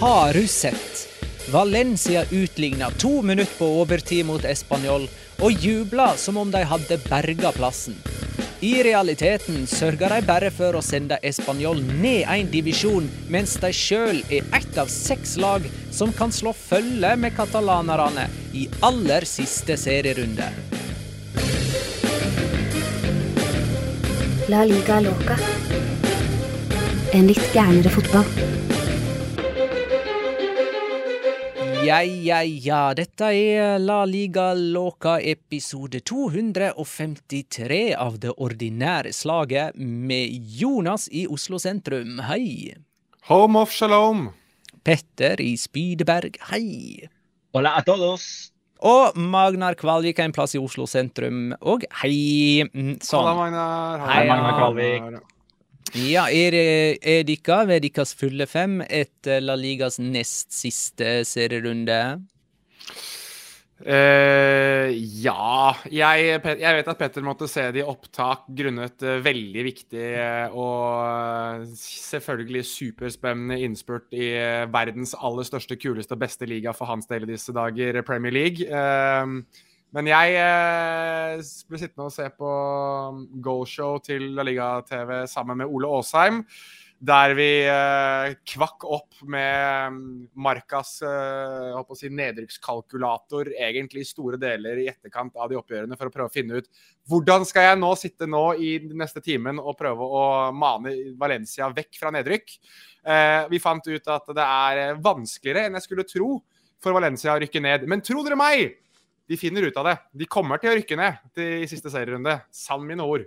[0.00, 1.08] Har du sett?
[1.52, 5.08] Valencia utligna to minutter på overtid mot Español
[5.42, 7.96] og jubla som om de hadde berga plassen.
[8.60, 14.22] I realiteten sørga de bare for å sende Español ned en divisjon, mens de sjøl
[14.30, 20.46] er ett av seks lag som kan slå følge med katalanerne i aller siste serierunde.
[24.46, 25.40] La liga loca.
[27.18, 28.77] En litt gærnere fotball.
[31.84, 32.80] Ja, ja, ja.
[32.94, 41.60] Dette er La Liga Loca episode 253 av det ordinære slaget med Jonas i Oslo
[41.62, 42.18] sentrum.
[42.28, 42.74] Hei.
[43.30, 44.28] Home of shalom.
[44.84, 46.36] Petter i Spydeberg.
[46.50, 47.08] Hei.
[47.56, 48.50] Hola a todos.
[48.84, 51.52] Og Magnar Kvalvik er en plass i Oslo sentrum.
[51.62, 52.66] Og hei.
[52.74, 53.22] Mm, Sånn.
[53.24, 54.06] Hola, Magnar.
[54.10, 55.24] Hei, Magnar Kvalvik.
[55.96, 56.54] Ja, er,
[57.00, 62.18] er dere ved deres fulle fem etter La Ligas nest siste serierunde?
[63.78, 64.90] Uh,
[65.22, 70.02] ja jeg, jeg vet at Petter måtte se det i opptak grunnet eh, veldig viktig
[70.18, 76.90] eh, og selvfølgelig superspennende innspurt i eh, verdens aller største, kuleste og beste liga for
[76.90, 78.66] hans del i disse dager, Premier League.
[78.66, 81.38] Eh, men jeg eh,
[81.68, 82.50] ble sittende og se på
[83.44, 86.42] goalshow til La Liga TV sammen med Ole Aasheim.
[86.98, 90.06] Der vi eh, kvakk opp med mm,
[90.42, 96.26] Markas eh, si nedrykkskalkulator egentlig store deler i etterkant av de oppgjørene for å prøve
[96.26, 96.66] å finne ut
[97.06, 102.00] hvordan skal jeg nå sitte nå i neste timen og prøve å mane Valencia vekk
[102.00, 102.58] fra nedrykk.
[103.06, 106.34] Eh, vi fant ut at det er eh, vanskeligere enn jeg skulle tro
[106.82, 107.86] for Valencia å rykke ned.
[107.86, 108.74] Men tro dere meg!
[109.28, 109.96] De finner ut av det.
[110.22, 112.38] De kommer til å rykke ned til, i siste serierunde.
[112.54, 113.26] Sann mine ord.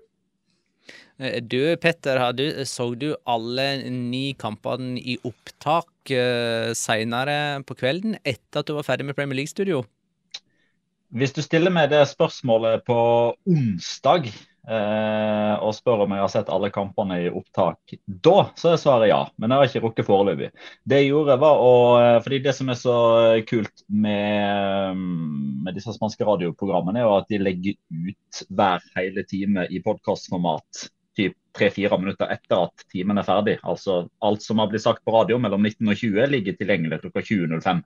[1.22, 7.78] Eh, Du, Petter, har du, så du alle ni kampene i opptak uh, seinere på
[7.78, 9.84] kvelden etter at du var ferdig med Premier League-studio?
[11.12, 12.97] Hvis du stiller meg det spørsmålet på
[13.52, 18.80] onsdag uh, og spør om jeg har sett alle kampene i opptak, da så er
[18.80, 19.20] svaret ja.
[19.36, 20.52] Men jeg har ikke rukket foreløpig.
[20.88, 22.96] Det jeg gjorde var å eh, fordi Det som er så
[23.50, 25.04] kult med,
[25.72, 27.78] med disse spanske radioprogrammene, er jo at de legger
[28.12, 30.90] ut hver hele time i podkastformat
[31.56, 33.58] tre-fire minutter etter at timen er ferdig.
[33.68, 37.23] Altså alt som har blitt sagt på radio mellom 19 og 20 ligger tilgjengelig klokka
[37.28, 37.82] 20.05.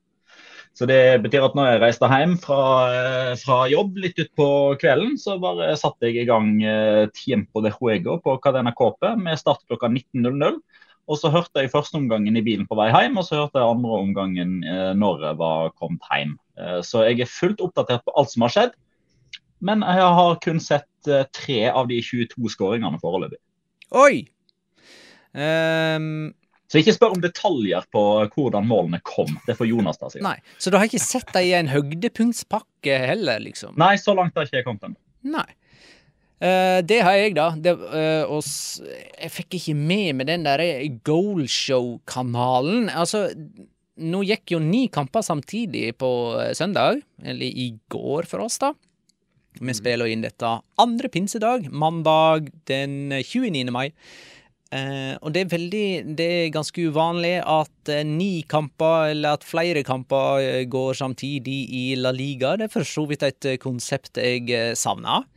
[0.75, 4.47] Så det betyr at når jeg reiste hjem fra, eh, fra jobb litt utpå
[4.81, 9.39] kvelden, så bare satte jeg i gang eh, Tiempo de Juego på Cadena Cope med
[9.39, 10.59] start klokka 19.00.
[11.05, 13.77] Og så hørte jeg første omgangen i bilen på vei hjem, og så hørte jeg
[13.77, 16.35] andre omgangen eh, når jeg var kommet hjem.
[16.59, 18.77] Eh, så jeg er fullt oppdatert på alt som har skjedd.
[19.65, 23.39] Men jeg har kun sett eh, tre av de 22 skåringene foreløpig.
[23.95, 24.25] Oi!
[25.35, 26.31] Um,
[26.71, 28.01] så ikke spør om detaljer på
[28.33, 29.35] hvordan målene kom.
[29.47, 30.39] Det får Jonas ta seg av.
[30.57, 33.75] Så du har ikke sett dem i en høydepunktspakke heller, liksom?
[33.79, 34.99] Nei, så langt har ikke jeg kommet ennå.
[35.35, 35.47] Nei.
[36.43, 37.51] Uh, det har jeg, da.
[37.55, 40.63] Det, uh, og jeg fikk ikke med meg den der
[41.07, 42.89] Goalshow-kanalen.
[42.91, 43.29] Altså,
[43.95, 47.01] nå gikk jo ni kamper samtidig på uh, søndag.
[47.23, 48.73] Eller i går for oss, da.
[49.59, 49.77] Vi mm.
[49.77, 53.69] spiller inn dette andre pinsedag, mandag den 29.
[53.71, 53.89] mai.
[54.73, 55.87] Uh, og det er veldig
[56.17, 61.59] Det er ganske uvanlig at uh, ni kamper, eller at flere kamper, uh, går samtidig
[61.69, 62.55] i La Liga.
[62.57, 65.29] Det er for så vidt et konsept jeg uh, savner,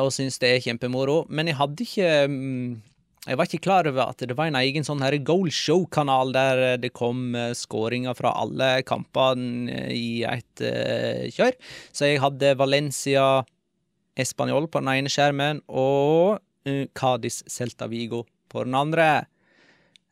[0.00, 1.26] og syns det er kjempemoro.
[1.28, 2.78] Men jeg hadde ikke um,
[3.26, 7.34] Jeg var ikke klar over at det var en egen sånn goalshow-kanal der det kom
[7.58, 10.62] skåringer fra alle kampene i et
[11.34, 11.56] kjør.
[11.90, 13.42] Så jeg hadde Valencia
[14.14, 16.38] Español på den ene skjermen og
[16.94, 19.26] Cádiz Celta Vigo på den andre.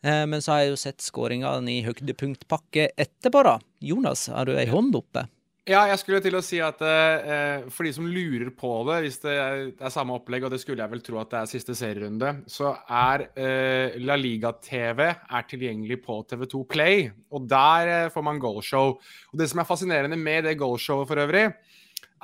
[0.04, 3.56] Uh, men så har jeg jo sett skåringene i høydepunktpakke etterpå, da.
[3.80, 5.24] Jonas, har du ei hånd oppe?
[5.64, 9.14] Ja, jeg skulle til å si at eh, for de som lurer på det, hvis
[9.22, 12.34] det er samme opplegg, og det skulle jeg vel tro at det er siste serierunde,
[12.52, 17.06] så er eh, La Liga-TV er tilgjengelig på TV2 Play.
[17.32, 18.92] Og der eh, får man goalshow.
[19.32, 21.46] Og det som er fascinerende med det goalshowet for øvrig,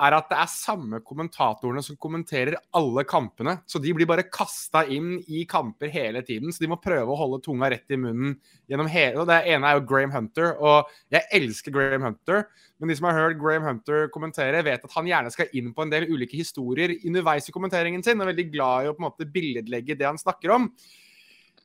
[0.01, 3.59] er at det er samme kommentatorene som kommenterer alle kampene.
[3.69, 6.53] Så de blir bare kasta inn i kamper hele tiden.
[6.53, 8.39] Så de må prøve å holde tunga rett i munnen
[8.71, 12.47] gjennom hele og Det ene er jo Graham Hunter, og jeg elsker Graham Hunter.
[12.81, 15.85] Men de som har hørt Graham Hunter kommentere, vet at han gjerne skal inn på
[15.85, 19.05] en del ulike historier underveis i kommenteringen sin, og er veldig glad i å på
[19.05, 20.71] en måte billedlegge det han snakker om.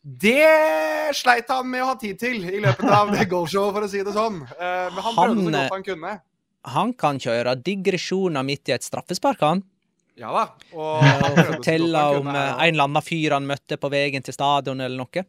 [0.06, 3.92] Det sleit han med å ha tid til i løpet av det goalshowet, for å
[3.92, 4.44] si det sånn.
[4.44, 6.18] Men men han prøvde så godt han kunne
[6.74, 9.64] han kan kjøre digresjoner midt i et straffespark, han.
[10.16, 10.46] Ja da.
[10.74, 14.82] Og, og fortelle om kunne, en eller annen fyr han møtte på veien til stadion,
[14.82, 15.26] eller noe.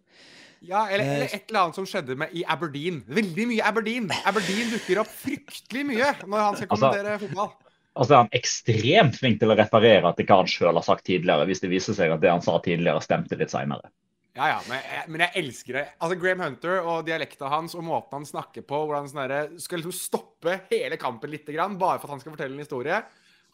[0.66, 3.02] Ja, eller, eller, et eller annet som skjedde med, i Aberdeen.
[3.12, 4.08] Veldig mye Aberdeen.
[4.26, 7.52] Aberdeen dukker opp fryktelig mye når han skal altså, kommentere altså, fotball.
[7.96, 11.46] Altså er Han ekstremt flink til å referere til hva han sjøl har sagt tidligere,
[11.48, 13.92] hvis det viser seg at det han sa tidligere, stemte litt seinere.
[14.36, 15.84] Ja, ja, men jeg, men jeg, elsker det.
[15.96, 19.80] Altså Graham Hunter og dialekta hans og måten han snakker på, hvordan han sånn skal
[19.80, 23.00] liksom stoppe hele kampen litt, grann, bare for at han skal fortelle en historie.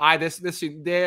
[0.03, 0.53] Nei, det, det,
[0.83, 1.01] det,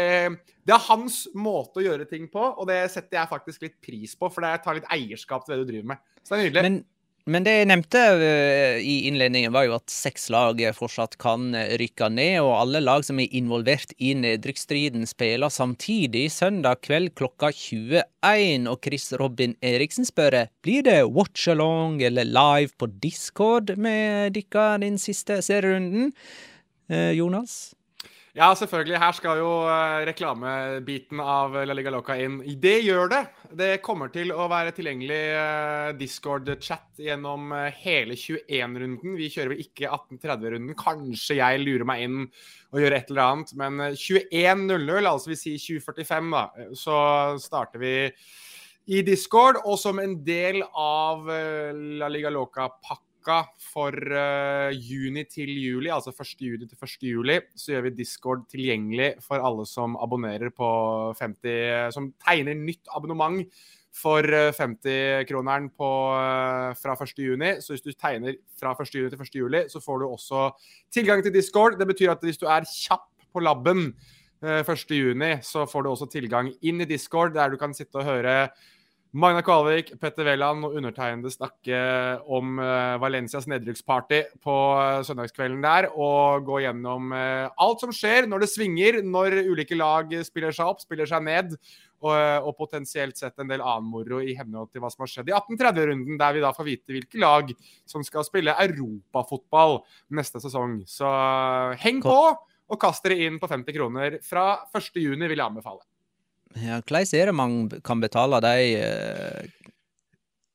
[0.63, 4.13] det, er hans måte å gjøre ting på, og det setter jeg faktisk litt pris
[4.16, 6.04] på, for det tar litt eierskap til det du driver med.
[6.21, 6.63] Så det er nydelig.
[6.69, 6.78] Men
[7.25, 11.74] men det jeg nevnte uh, i innledningen, var jo at seks lag fortsatt kan eh,
[11.81, 17.50] rykke ned, og alle lag som er involvert i nedrykksstriden, spiller samtidig søndag kveld klokka
[17.50, 18.68] 21.
[18.69, 24.68] Og Chris Robin Eriksen spør blir det watch along eller live på Discord med dere
[24.86, 26.13] den siste serierunden.
[26.92, 27.74] Uh, Jonas?
[28.36, 28.98] Ja, selvfølgelig.
[29.00, 32.42] Her skal jo uh, reklamebiten av La Liga Loca inn.
[32.60, 33.22] Det gjør det.
[33.56, 39.16] Det kommer til å være tilgjengelig uh, Discord-chat gjennom uh, hele 21-runden.
[39.16, 40.76] Vi kjører vel ikke 1830-runden.
[40.82, 42.20] Kanskje jeg lurer meg inn
[42.76, 43.56] og gjør et eller annet.
[43.64, 47.00] Men 21.00, altså vi sier 2045, da, så
[47.40, 47.96] starter vi
[48.92, 49.64] i Discord.
[49.64, 51.24] Og som en del av
[52.04, 56.36] La Liga Loca-pakka uka for uh, juni til juli, altså 1.
[56.45, 56.98] juni til 1.
[57.10, 60.68] juli, så gjør vi Discord tilgjengelig for alle som abonnerer på
[61.18, 63.42] 50 Som tegner nytt abonnement
[63.95, 67.16] for 50-kroneren uh, fra 1.
[67.18, 67.56] juni.
[67.61, 68.94] Så hvis du tegner fra 1.
[68.94, 69.35] juni til 1.
[69.40, 70.52] juli, så får du også
[70.94, 71.80] tilgang til Discord.
[71.80, 73.88] Det betyr at hvis du er kjapp på labben
[74.44, 74.85] uh, 1.
[74.92, 78.50] juni, så får du også tilgang inn i Discord, der du kan sitte og høre
[79.16, 81.78] Magna Kvalvik, Petter Wæland og undertegnede snakke
[82.28, 85.88] om uh, Valencias nedrykksparty på uh, søndagskvelden der.
[85.95, 90.74] Og gå gjennom uh, alt som skjer når det svinger, når ulike lag spiller seg
[90.74, 91.56] opp, spiller seg ned.
[92.04, 95.31] Og, og potensielt sett en del annen moro i henhold til hva som har skjedd
[95.31, 97.56] i 1830-runden, der vi da får vite hvilke lag
[97.88, 99.80] som skal spille europafotball
[100.19, 100.81] neste sesong.
[100.92, 101.07] Så
[101.81, 102.19] heng på
[102.66, 105.86] og kast dere inn på 50 kroner fra 1.6, vil jeg anbefale.
[106.64, 108.56] Ja, Hvordan er det man kan betale de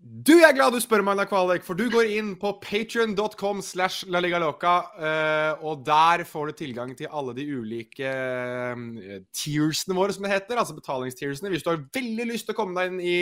[0.01, 4.09] du, Du er glad du spør, Magna Kvalvik, for du går inn på patrion.com slash
[4.09, 10.25] laligaloca, uh, og der får du tilgang til alle de ulike tearsene tiersene våre, som
[10.25, 10.57] det heter.
[10.57, 11.53] Altså betalingstiersene.
[11.53, 13.19] Hvis du har veldig lyst til å komme deg inn i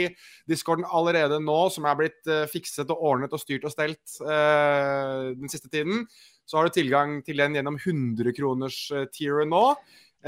[0.50, 5.70] discorden allerede nå, som er blitt fikset og ordnet og styrt og stelt den siste
[5.72, 6.06] tiden,
[6.48, 9.64] så har du tilgang til den gjennom 100-kroners-tieren nå.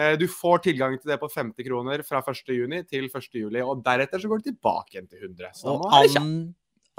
[0.00, 4.22] Eh, du får tilgang til det på 50 kroner fra 1.6 til 1.7, og deretter
[4.22, 5.52] så går det tilbake igjen til 100.
[5.60, 5.86] Så og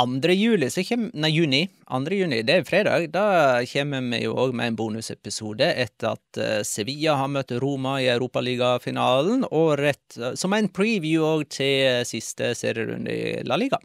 [0.02, 0.34] an 2.
[0.34, 2.16] juli, så kommer, nei, juni, 2.
[2.18, 3.08] juni, det er fredag.
[3.14, 8.00] Da kommer vi jo òg med en bonusepisode etter at uh, Sevilla har møtt Roma
[8.02, 13.82] i Europaligafinalen, og rett uh, som en preview òg til siste serierunde i La Liga.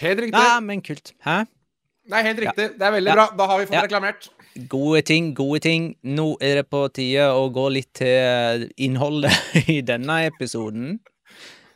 [0.00, 0.36] Helt riktig.
[0.36, 1.14] Nei, men kult.
[1.24, 1.44] Hæ?
[2.12, 2.68] Nei, helt riktig.
[2.68, 2.76] Ja.
[2.76, 3.16] Det er veldig ja.
[3.16, 3.28] bra.
[3.38, 3.84] Da har vi fått ja.
[3.86, 4.28] reklamert.
[4.54, 5.88] Gode ting, gode ting.
[6.06, 9.34] Nå er det på tide å gå litt til innholdet
[9.74, 11.00] i denne episoden.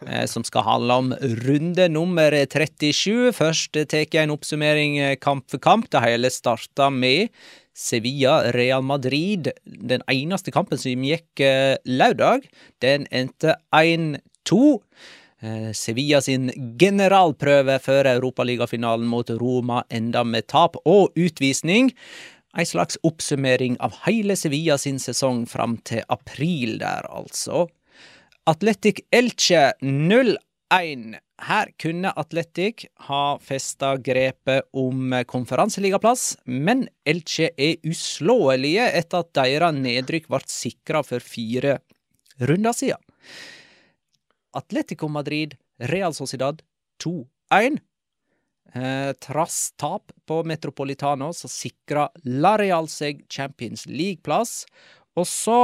[0.06, 1.08] Eh, som skal handle om
[1.42, 3.32] runde nummer 37.
[3.35, 5.88] Først tar jeg en oppsummering eh, kamp for kamp.
[5.90, 7.35] Det hele starta med
[7.75, 9.50] Sevilla-Real Madrid.
[9.66, 12.47] Den eneste kampen som gikk eh, lørdag.
[12.85, 14.78] Den endte 1-2.
[15.78, 16.49] Sevilla sin
[16.80, 21.92] generalprøve før europaligafinalen mot Roma enda med tap og utvisning.
[22.59, 27.69] Ei slags oppsummering av hele Sevilla sin sesong fram til april der, altså.
[28.50, 31.12] Atletic Elche 0-1.
[31.47, 39.79] Her kunne Atletic ha festa grepet om konferanseligaplass, men Elche er uslåelige etter at deres
[39.79, 41.79] nedrykk ble sikra for fire
[42.43, 42.99] runder siden.
[44.59, 46.65] Atletico Madrid, Real Sociedad
[47.05, 47.79] 2-1.
[48.72, 54.66] Eh, trass tap på Metropolitano så sikra La Real seg Champions League-plass.
[55.16, 55.60] Og så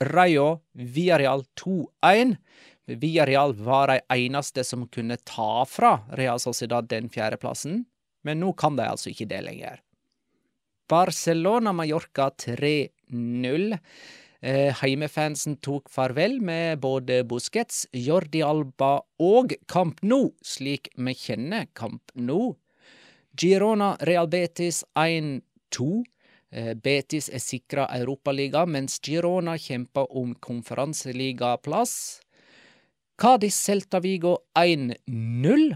[0.00, 2.36] Rayo Villarreal 2-1.
[2.86, 7.84] Villarreal var de eneste som kunne ta fra Real Sociedad den fjerdeplassen,
[8.24, 9.80] men nå kan de altså ikke det lenger.
[10.88, 13.78] Barcelona-Mallorca 3-0.
[14.46, 21.64] Eh, heimefansen tok farvel med både Busquets, Jordi Alba og Camp Nou, slik vi kjenner
[21.74, 22.52] Camp Nou.
[23.34, 26.04] Girona Real Betis 1-2.
[26.54, 31.96] Eh, Betis er sikra Europaliga, mens Girona kjemper om konferanseligaplass.
[33.18, 35.74] Cádiz Celta Vigo 1-0.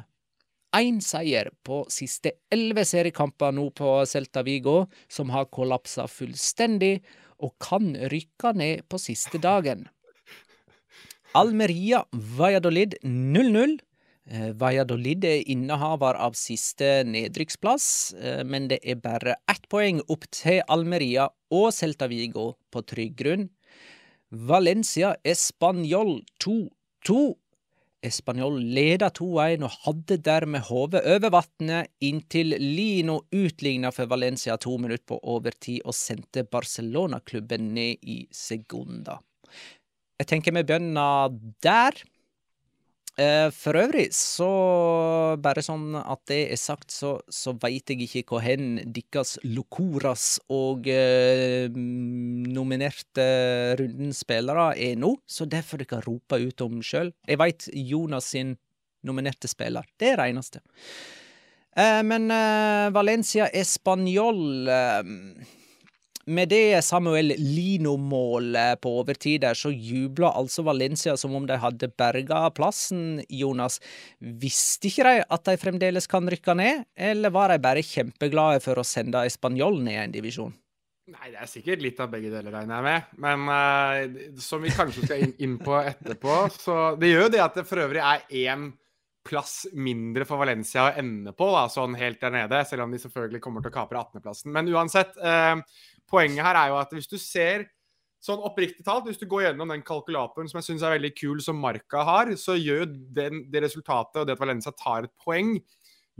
[0.78, 7.00] Én seier på siste elleve seriekamper nå på Celta Vigo, som har kollapsa fullstendig
[7.40, 9.88] og kan rykke ned på siste dagen.
[11.34, 13.78] Almeria Valladolid 0-0.
[14.30, 20.26] Eh, Valladolid er innehaver av siste nedrykksplass, eh, men det er bare ett poeng opp
[20.30, 23.48] til Almeria og Celta Vigo på trygg grunn.
[24.30, 27.36] Valencia Español 2-2.
[28.00, 34.78] Español leda 2-1 og hadde dermed hodet over vannet inntil Lino utligna for Valencia to
[34.80, 39.20] minutter på overtid og sendte Barcelona-klubben ned i sekunder.
[40.20, 42.00] Jeg tenker vi begynner der.
[43.18, 44.48] Eh, for øvrig, så
[45.42, 50.38] bare sånn at det er sagt, så, så veit jeg ikke hvor hen deres Locoras
[50.52, 53.26] og eh, nominerte
[53.80, 57.12] rundens spillere er nå, så det får dere rope ut om sjøl.
[57.26, 58.54] Jeg veit Jonas sin
[59.06, 59.86] nominerte spiller.
[59.98, 60.62] Det er det eneste.
[61.76, 65.02] Eh, men eh, Valencia Español eh,
[66.26, 71.90] med det Samuel Lino-målet på overtid der, så jubla altså Valencia som om de hadde
[71.98, 73.80] berga plassen, Jonas.
[74.18, 78.80] Visste ikke de at de fremdeles kan rykke ned, eller var de bare kjempeglade for
[78.80, 80.56] å sende Español ned en divisjon?
[81.10, 83.14] Nei, det er sikkert litt av begge deler, regner jeg med.
[83.24, 87.42] Men uh, som vi kanskje skal inn, inn, på etterpå, så Det gjør jo det
[87.42, 88.70] at det for øvrig er én
[89.26, 92.62] plass mindre for Valencia å ende på, da, sånn helt der nede.
[92.68, 94.52] Selv om de selvfølgelig kommer til å kapre 18.-plassen.
[94.54, 95.58] Men uansett, uh,
[96.10, 97.68] poenget her er jo at hvis du ser
[98.20, 101.38] Sånn oppriktig talt, hvis du går gjennom den kalkulatoren som jeg syns er veldig kul,
[101.40, 102.82] som Marka har, så gjør
[103.16, 105.54] den, det resultatet og det at Valencia tar et poeng,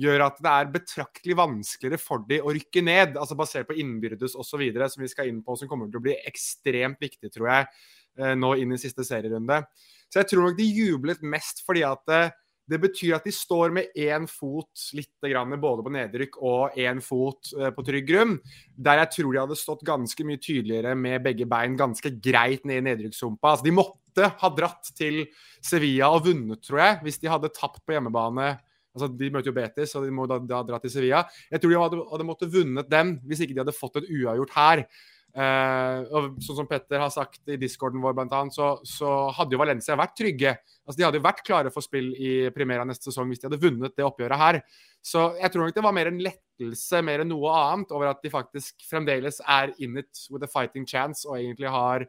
[0.01, 3.19] gjør at det er betraktelig vanskeligere for de å rykke ned.
[3.21, 6.17] altså Basert på innbyrdes osv., som vi skal inn på, som kommer til å bli
[6.25, 7.69] ekstremt viktig, tror jeg,
[8.17, 9.61] eh, nå inn i siste serierunde.
[10.09, 12.33] Så jeg tror nok de jublet mest fordi at eh,
[12.71, 17.03] det betyr at de står med én fot litt grann, både på nedrykk og én
[17.03, 18.37] fot eh, på trygg grunn.
[18.79, 22.83] Der jeg tror de hadde stått ganske mye tydeligere med begge bein ganske greit ned
[22.83, 23.57] i nedrykkssumpa.
[23.57, 25.25] Altså, de måtte ha dratt til
[25.59, 28.53] Sevilla og vunnet, tror jeg, hvis de hadde tapt på hjemmebane.
[28.95, 31.25] Altså, De møter jo Betis, så de må da, da dra til Sevilla.
[31.51, 34.55] Jeg tror de hadde, hadde måttet vunnet den hvis ikke de hadde fått et uavgjort
[34.59, 34.85] her.
[35.31, 39.55] Uh, og sånn som Petter har sagt i discorden vår, blant annet, så, så hadde
[39.55, 40.55] jo Valencia vært trygge.
[40.83, 43.61] Altså, de hadde jo vært klare for spill i Primera neste sesong hvis de hadde
[43.63, 44.61] vunnet det oppgjøret her.
[45.01, 48.25] Så jeg tror nok det var mer en lettelse mer enn noe annet over at
[48.25, 52.05] de faktisk fremdeles er in it with a fighting chance og egentlig har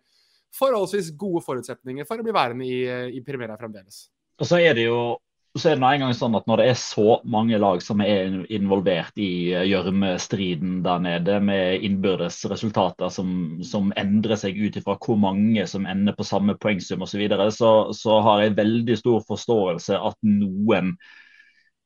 [0.57, 2.81] forholdsvis gode forutsetninger for å bli værende i,
[3.15, 4.09] i Primera fremdeles.
[4.41, 4.97] Og så er det jo
[5.59, 8.37] så er det noen gang sånn at Når det er så mange lag som er
[8.53, 14.95] involvert i eh, gjørmestriden der nede, med innbyrdes resultater som, som endrer seg ut ifra
[14.95, 19.25] hvor mange som ender på samme poengsum osv., så, så, så har jeg veldig stor
[19.27, 20.93] forståelse at noen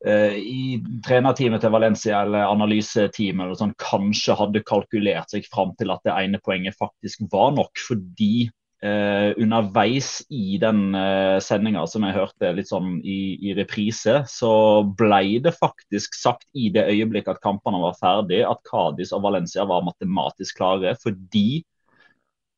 [0.05, 5.89] eh, i trenerteamet til Valencia eller analyseteamet eller sånn, kanskje hadde kalkulert seg fram til
[5.95, 7.73] at det ene poenget faktisk var nok.
[7.87, 8.51] Fordi
[8.85, 14.51] eh, underveis i den eh, sendinga som jeg hørte litt sånn i, i, reprise, så
[14.97, 19.65] ble det faktisk sagt i det øyeblikket at kampene var ferdig, at Cádiz og Valencia
[19.69, 21.63] var matematisk klare fordi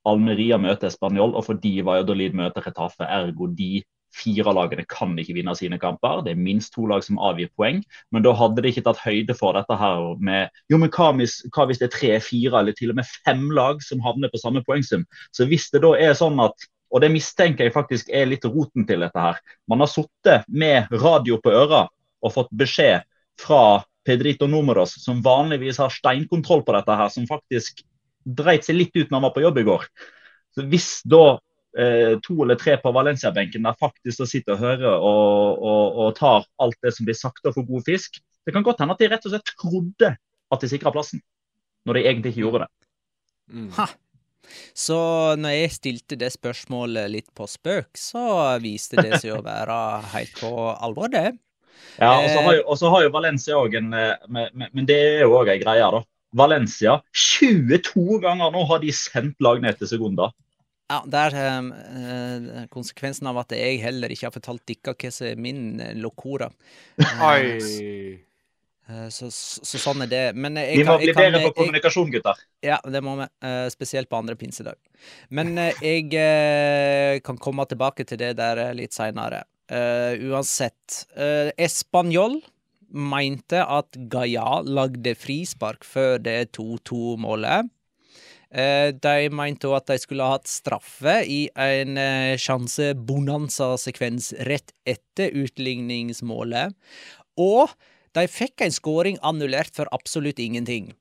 [0.08, 3.04] Almeria møter Spanjol, og fordi Valladolid møter Retafe.
[3.04, 3.82] Ergo de
[4.18, 6.24] fire lagene kan ikke vinne sine kamper.
[6.26, 7.84] Det er minst to lag som avgir poeng.
[8.14, 11.40] Men da hadde de ikke tatt høyde for dette her med jo, men hva hvis,
[11.54, 14.42] hva hvis det er tre, fire eller til og med fem lag som havner på
[14.42, 15.06] samme poengsum?
[15.36, 18.86] Så hvis det da er sånn at og det mistenker jeg faktisk er litt roten
[18.88, 19.40] til dette her.
[19.68, 21.82] Man har sittet med radio på øra
[22.24, 23.04] og fått beskjed
[23.42, 27.84] fra Pedrito Numeros, som vanligvis har steinkontroll på dette her, som faktisk
[28.24, 29.84] dreit seg litt ut når han var på jobb i går.
[30.56, 31.40] Så Hvis da
[31.78, 36.48] Eh, to eller tre på Valencia-benken der faktisk sitter og hører og, og, og, tar
[36.64, 38.18] alt det som blir sagt og får god fisk.
[38.48, 41.22] Det kan godt hende at de rett og slett trodde at de sikra plassen,
[41.86, 42.72] når de egentlig ikke gjorde det.
[43.54, 43.70] Mm.
[44.74, 44.98] Så
[45.38, 48.24] når jeg stilte det spørsmålet litt på spøk, så
[48.64, 49.78] viste det seg å være
[50.16, 51.36] helt på alvor, det.
[52.02, 55.38] Ja, og så har jo, har jo Valencia òg en eh, Men det er jo
[55.38, 56.02] òg ei greie, da.
[56.38, 60.34] Valencia 22 ganger nå har de sendt lag ned til sekunder.
[60.88, 61.34] Ja, det er
[61.68, 65.92] uh, konsekvensen av at jeg heller ikke har fortalt dere hva som er min uh,
[66.00, 66.48] locora.
[66.96, 68.16] Uh,
[69.12, 70.24] så, så, så, sånn er det.
[70.40, 72.40] Men jeg, vi må bli bedre på kommunikasjon, gutter.
[72.64, 73.28] Ja, det må vi.
[73.74, 74.80] spesielt på andre pinsedag.
[75.28, 76.08] Men jeg
[77.28, 79.44] kan komme tilbake til det der litt seinere.
[79.68, 81.04] uansett.
[81.60, 82.40] Español
[82.88, 87.68] mente at Gaia lagde frispark før det 2-2-målet.
[88.48, 94.72] Eh, de mente òg at de skulle ha hatt straffe i en eh, sjanse-bonanza-sekvens rett
[94.88, 96.76] etter utligningsmålet.
[97.44, 97.74] Og
[98.16, 100.94] de fikk en skåring annullert for absolutt ingenting.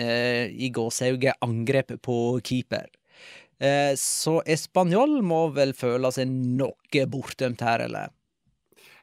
[0.00, 2.88] Eh, I gåsehauget angrep på keeper.
[3.94, 8.08] Så Español må vel føle seg noe bortdømt her, eller?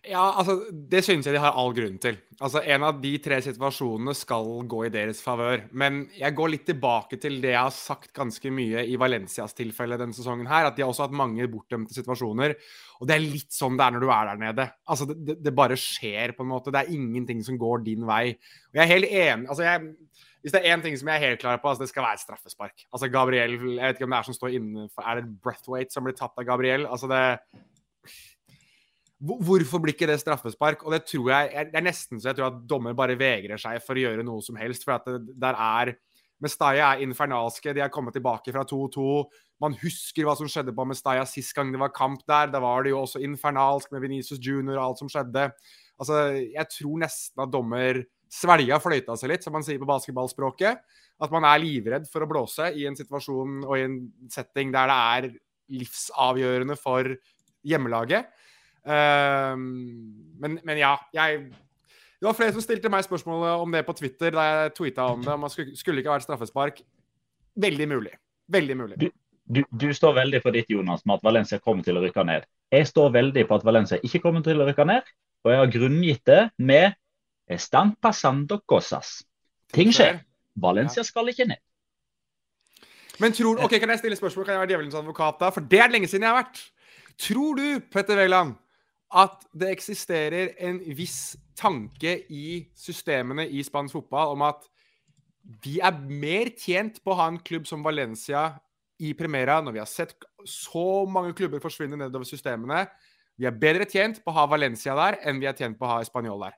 [0.08, 2.16] Ja, altså, det synes jeg de har all grunn til.
[2.40, 5.66] Altså, En av de tre situasjonene skal gå i deres favør.
[5.76, 9.98] Men jeg går litt tilbake til det jeg har sagt ganske mye i Valencias tilfelle
[10.00, 10.48] denne sesongen.
[10.48, 12.56] her, At de har også hatt mange bortdømte situasjoner.
[13.02, 14.72] Og det er litt sånn det er når du er der nede.
[14.88, 16.72] Altså, det, det, bare skjer, på en måte.
[16.72, 18.32] Det er ingenting som går din vei.
[18.72, 19.96] Og jeg er helt enig altså jeg,
[20.42, 22.24] Hvis det er én ting som jeg er helt klar på, altså det skal være
[22.24, 22.88] straffespark.
[22.94, 26.08] Altså Gabriel, Jeg vet ikke om det er som står innenfor Er det Breathwaite som
[26.08, 26.88] blir tatt av Gabriel?
[26.88, 27.40] Altså det
[29.20, 30.86] Hvorfor blir ikke det straffespark?
[30.88, 33.82] Og det tror jeg, det er nesten så jeg tror at dommer bare vegrer seg
[33.84, 34.86] for å gjøre noe som helst.
[34.88, 35.98] For at det, der er
[36.40, 37.74] Mestaya er infernalske.
[37.76, 39.08] De har kommet tilbake fra 2-2.
[39.60, 42.48] Man husker hva som skjedde på Mestaya sist gang det var kamp der.
[42.54, 45.50] Da var det jo også infernalsk med Venezia Junior og alt som skjedde.
[46.00, 48.02] Altså, jeg tror nesten at dommer
[48.32, 50.80] svelga fløyta seg litt, som man sier på basketballspråket.
[51.20, 54.00] At man er livredd for å blåse i en situasjon og i en
[54.32, 55.30] setting der det er
[55.82, 57.12] livsavgjørende for
[57.68, 58.30] hjemmelaget.
[58.90, 59.66] Ehm,
[60.42, 61.44] men, men, ja, jeg
[62.20, 65.22] Det var flere som stilte meg spørsmålet om det på Twitter da jeg tweeta om
[65.24, 65.34] det.
[65.34, 66.82] Om det skulle, skulle ikke vært straffespark.
[67.56, 68.12] Veldig mulig.
[68.52, 68.98] Veldig mulig.
[69.00, 69.08] Du,
[69.48, 72.48] du, du, står veldig for ditt, Jonas, med at Valencia kommer til å rykke ned.
[72.74, 75.08] Jeg står veldig på at Valencia ikke kommer til å rykke ned,
[75.46, 76.98] og jeg har grunngitt det med
[77.50, 79.22] Estan pasando cosas.
[79.74, 80.20] Ting skjer.
[80.60, 81.62] Valencia skal ikke ned.
[83.20, 84.46] Men tror, ok, Kan jeg stille spørsmål?
[84.46, 85.50] Kan jeg være djevelens advokat da?
[85.56, 86.62] For det er lenge siden jeg har vært.
[87.20, 88.54] Tror du, Petter Wæland,
[89.10, 94.68] at det eksisterer en viss tanke i systemene i spansk fotball om at
[95.64, 98.52] vi er mer tjent på å ha en klubb som Valencia
[99.02, 100.14] i Primera, når vi har sett
[100.46, 102.86] så mange klubber forsvinne nedover systemene.
[103.40, 105.96] Vi er bedre tjent på å ha Valencia der enn vi er tjent på å
[105.96, 106.58] ha Español der.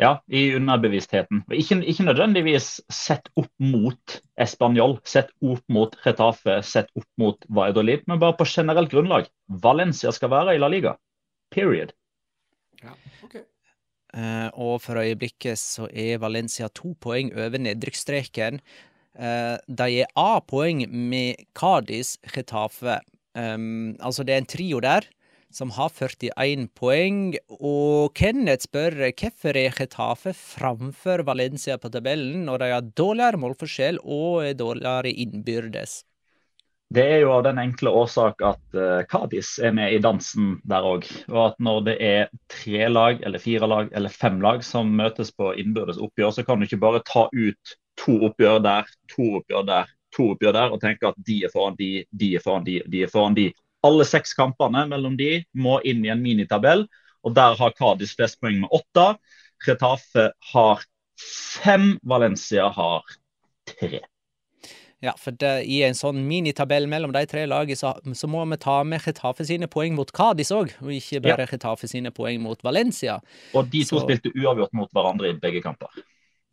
[0.00, 1.42] Ja, i underbevisstheten.
[1.52, 8.06] Ikke, ikke, nødvendigvis sett opp mot Español, sett opp mot Retafe, sett opp mot Valladolid,
[8.08, 9.28] men bare på generelt grunnlag.
[9.62, 10.94] Valencia skal være i La Liga.
[11.52, 11.92] Period.
[12.82, 13.40] Ja, ok.
[14.12, 18.60] Uh, og for øyeblikket så er Valencia to poeng over nedrykksstreken.
[19.16, 23.00] Uh, de er A-poeng med Cádiz Getafe.
[23.32, 25.08] Um, altså det er en trio der
[25.52, 27.34] som har 41 poeng.
[27.60, 34.00] Og Kenneth spør hvorfor er Getafe framfor Valencia på tabellen når de har dårligere målforskjell
[34.02, 36.02] og er dårligere innbyrdes?
[36.92, 40.84] Det er jo av den enkle årsak at uh, Cádiz er med i dansen der
[40.84, 41.06] òg.
[41.30, 45.30] Og at når det er tre lag, eller fire lag, eller fem lag som møtes
[45.32, 49.64] på innbyrdes oppgjør, så kan du ikke bare ta ut to oppgjør der, to oppgjør
[49.70, 52.78] der, to oppgjør der, og tenke at de er foran de, de er foran de,
[52.92, 53.48] de er foran de.
[53.86, 56.84] Alle seks kampene mellom de må inn i en minitabell,
[57.22, 59.14] og der har Kadis flest poeng med åtte.
[59.64, 60.84] Retafe har
[61.62, 63.06] fem, Valencia har
[63.78, 64.02] tre.
[65.02, 68.56] Ja, for det, i en sånn minitabell mellom de tre lagene, så, så må vi
[68.62, 71.50] ta med Getafe sine poeng mot Cádiz òg, og ikke bare Ja.
[71.50, 73.20] Getafe sine poeng mot Valencia.
[73.54, 75.88] Og de to Så- spilte uavgjort mot hverandre i begge kamper.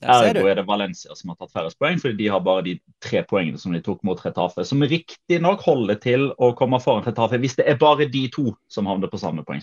[0.01, 3.21] Ergo er det Valencia som har tatt færrest poeng, fordi de har bare de tre
[3.27, 4.65] poengene som de tok mot Retafe.
[4.65, 8.85] Som riktignok holder til å komme foran Retafe hvis det er bare de to som
[8.87, 9.61] havner på samme poeng.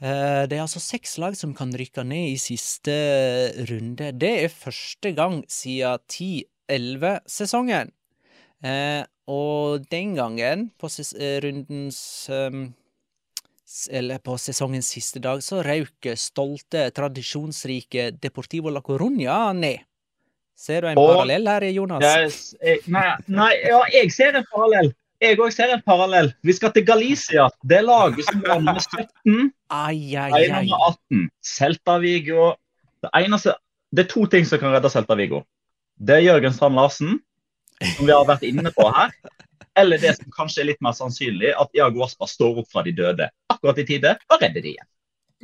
[0.00, 2.96] Eh, Det er altså seks lag som kan rykke ned i siste
[3.68, 4.10] runde.
[4.18, 5.98] Det er første gang siden
[6.70, 7.90] 10-11-sesongen.
[8.64, 12.72] Eh, og den gangen, på eh, rundens ehm,
[13.90, 19.82] Eller på sesongens siste dag, så røyk stolte, tradisjonsrike Deportivo la Coruña ned.
[20.56, 22.02] Ser du en Og- parallell her, Jonas?
[22.02, 22.30] Jeg,
[22.62, 24.94] jeg, nei, nei, ja, jeg ser en parallell.
[25.20, 26.30] Jeg òg ser en parallell.
[26.44, 27.48] Vi skal til Galicia.
[27.64, 30.64] Det laget som var nummer 17, Ai, ai, er ai.
[30.64, 31.30] nummer 18.
[31.42, 32.54] Celta Vigo.
[33.02, 33.54] Det eneste
[33.94, 35.42] Det er to ting som kan redde Celta Vigo.
[35.96, 37.16] Det er Jørgen Strand Larsen,
[37.96, 39.14] som vi har vært inne på her.
[39.76, 42.92] Eller det som kanskje er litt mer sannsynlig, at Iago Aspa står opp fra de
[42.96, 44.88] døde akkurat i tide og redder de igjen.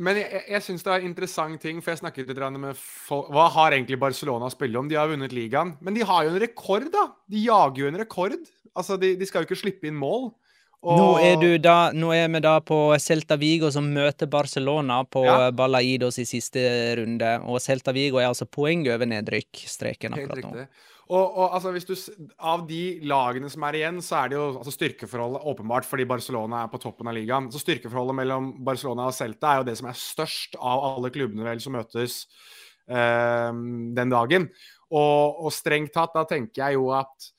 [0.01, 3.29] Men jeg, jeg, syns det er en interessant ting, for jeg snakket litt med folk
[3.33, 4.89] Hva har egentlig Barcelona å spille om?
[4.89, 5.75] De har vunnet ligaen.
[5.85, 7.11] Men de har jo en rekord, da!
[7.29, 8.39] De jager jo en rekord.
[8.73, 10.31] Altså, de, de skal jo ikke slippe inn mål.
[10.83, 15.05] Og- Nå er, du da, nå er vi da på Celta Vigo som møter Barcelona
[15.07, 15.51] på Ja.
[15.55, 16.59] Balaidos i siste
[16.99, 17.41] runde.
[17.47, 20.67] Og Celta Vigo er altså poeng over nedrykkstreken akkurat nå.
[21.13, 21.95] Og, og altså, hvis du,
[22.41, 26.65] av de lagene som er igjen, så er det jo altså styrkeforholdet åpenbart fordi Barcelona
[26.65, 27.51] er på toppen av ligaen.
[27.53, 31.45] Så styrkeforholdet mellom Barcelona og Celta er jo det som er størst av alle klubbene
[31.45, 32.25] vel som møtes
[32.89, 34.49] eh, den dagen.
[34.91, 37.31] Og, og strengt tatt, da tenker jeg jo at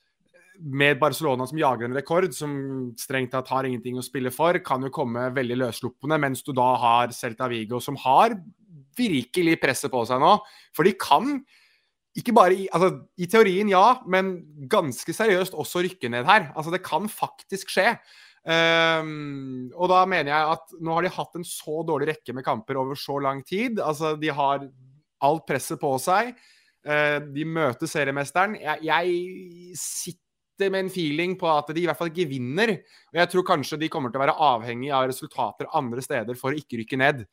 [0.64, 2.54] med Barcelona som jager en rekord, som
[3.00, 6.70] strengt tatt har ingenting å spille for, kan jo komme veldig løssluppende, mens du da
[6.80, 8.38] har Celta Vigo som har
[8.98, 10.38] virkelig presset på seg nå.
[10.76, 11.42] For de kan
[12.18, 14.36] ikke bare i, altså, I teorien, ja, men
[14.70, 16.52] ganske seriøst også rykke ned her.
[16.54, 17.96] Altså, det kan faktisk skje.
[18.44, 22.46] Um, og da mener jeg at nå har de hatt en så dårlig rekke med
[22.46, 23.82] kamper over så lang tid.
[23.82, 24.68] Altså, de har
[25.24, 26.36] alt presset på seg.
[26.86, 28.60] Uh, de møter seriemesteren.
[28.62, 30.23] Jeg, jeg sitter
[30.62, 32.76] med en feeling på at de i hvert fall ikke vinner.
[33.14, 36.54] Og jeg tror kanskje de kommer til å være avhengig av resultater andre steder for
[36.54, 37.24] å ikke rykke ned.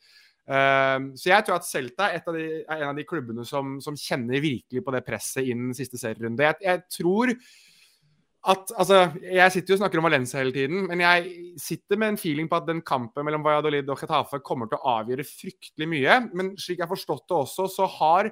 [0.51, 3.95] Uh, så jeg tror at Celta er, de, er en av de klubbene som, som,
[3.95, 6.49] kjenner virkelig på det presset innen siste serierunde.
[6.49, 7.35] Jeg, jeg, tror
[8.51, 12.15] at Altså, jeg sitter jo og snakker om Valencia hele tiden, men jeg sitter med
[12.15, 15.89] en feeling på at den kampen mellom Valladolid og Getafe kommer til å avgjøre fryktelig
[15.93, 16.17] mye.
[16.33, 18.31] Men slik jeg har forstått det også, så har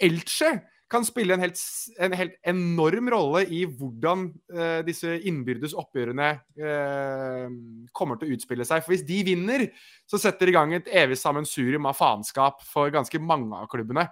[0.00, 0.52] Elche
[0.90, 1.60] kan spille en helt,
[2.02, 7.46] en helt enorm rolle i hvordan uh, disse innbyrdes oppgjørene uh,
[7.96, 8.82] kommer til å utspille seg.
[8.82, 9.68] For hvis de vinner,
[10.10, 14.08] så setter de i gang et evig sammensurium av faenskap for ganske mange av klubbene.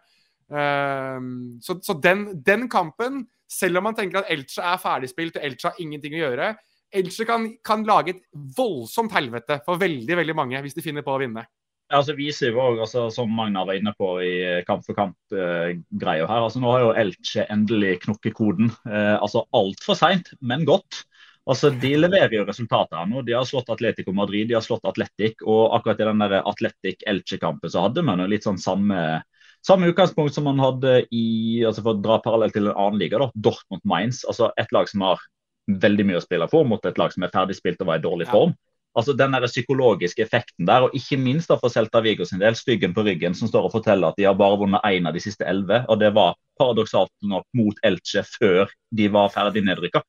[0.48, 1.18] Uh,
[1.64, 5.72] så, så den, den, kampen, selv om man tenker at Elche er ferdigspilt og Elche
[5.72, 6.52] har ingenting å gjøre,
[6.94, 8.22] Elche kan, kan lage et
[8.56, 11.42] voldsomt helvete for veldig, veldig mange hvis de finner på å vinne.
[11.88, 14.32] Altså viser jo også, altså, Som Magnar var inne på i
[14.68, 18.72] kamp for kamp-greia her, altså nå har jo Elche endelig knukket koden.
[18.84, 21.06] Eh, altså Altfor seint, men godt.
[21.48, 23.22] Altså De leverer jo resultater nå.
[23.24, 25.40] De har slått Atletico Madrid, de har slått Atletic.
[25.46, 29.22] Og akkurat i den der Atletic-Elche-kampen så hadde man jo litt sånn samme,
[29.64, 33.22] samme utgangspunkt som man hadde i altså For å dra parallell til en annen liga,
[33.22, 34.26] da, Dortmund Mainz.
[34.28, 35.24] Altså et lag som har
[35.68, 38.28] veldig mye å spille for, mot et lag som er ferdigspilt og var i dårlig
[38.28, 38.52] form.
[38.52, 38.67] Ja.
[38.98, 42.56] Altså Den der psykologiske effekten der, og ikke minst da for Celta Vigo sin del,
[42.58, 45.22] styggen på ryggen som står og forteller at de har bare vunnet én av de
[45.22, 45.84] siste elleve.
[45.88, 50.02] Og det var paradoksalt nok mot Elche før de var ferdig nedrykka.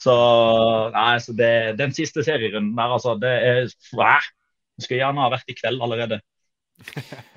[0.00, 0.14] Så
[0.94, 4.32] nei, så det, den siste serierunden der, altså, det er æh,
[4.80, 6.18] Skulle gjerne ha vært i kveld allerede.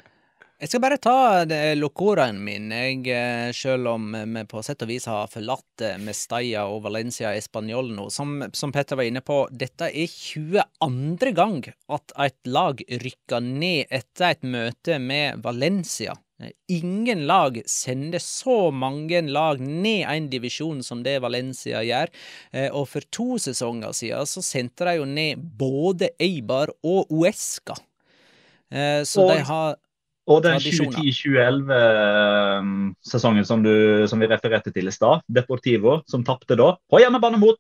[0.58, 1.44] Jeg skal bare ta
[1.78, 3.04] locoraen min, jeg,
[3.54, 8.08] selv om vi på sett og vis har forlatt Mestalla og Valencia Español nå.
[8.10, 11.30] Som, som, Petter var inne på, dette er 22.
[11.38, 11.62] gang
[11.94, 16.18] at et lag rykker ned etter et møte med Valencia.
[16.74, 22.10] Ingen lag sender så mange lag ned en divisjon som det Valencia gjør.
[22.74, 27.78] Og for to sesonger siden så sendte de jo ned både Eibar og Uesca.
[29.06, 29.78] Så de har
[30.28, 33.64] og den 2010-2011-sesongen som,
[34.12, 37.56] som, vi refererte til i stad, Deportivo, som tapte da, på hjemmebane mot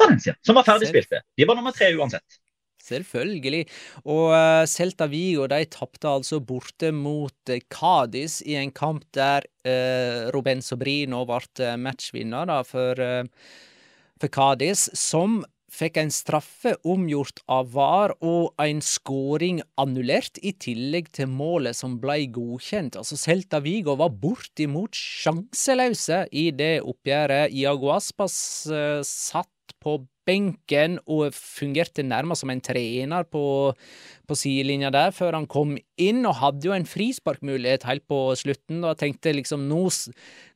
[0.00, 1.20] Valencia, som var ferdigspilte.
[1.36, 2.38] De var nummer tre uansett.
[2.80, 3.66] Selvfølgelig.
[4.08, 9.44] Og uh, Celta Vigo de tapte altså borte mot uh, Cádiz i en kamp der
[9.68, 12.94] uh, Ruben Sobrino ble matchvinner da, for,
[14.20, 21.10] for Cádiz, som fikk en straffe omgjort av VAR og en skåring annullert, i tillegg
[21.16, 22.98] til målet som ble godkjent.
[23.00, 27.54] Altså Celta Vigo var bortimot sjanseløse i det oppgjøret.
[27.54, 28.36] Iago Aspas
[28.70, 33.44] uh, satt på benken og fungerte nærmest som en trener på,
[34.30, 38.84] på sidelinja der, før han kom inn, og hadde jo en frisparkmulighet helt på slutten.
[38.86, 39.82] Og tenkte liksom nå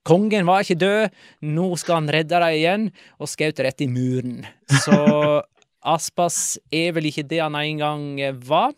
[0.04, 1.14] Kongen var ikke død,
[1.48, 2.82] nå skal han redde dem igjen,
[3.16, 4.42] og skjøt rett i muren.
[4.84, 4.96] Så
[5.94, 8.04] Aspas er vel ikke det han en gang
[8.44, 8.74] var.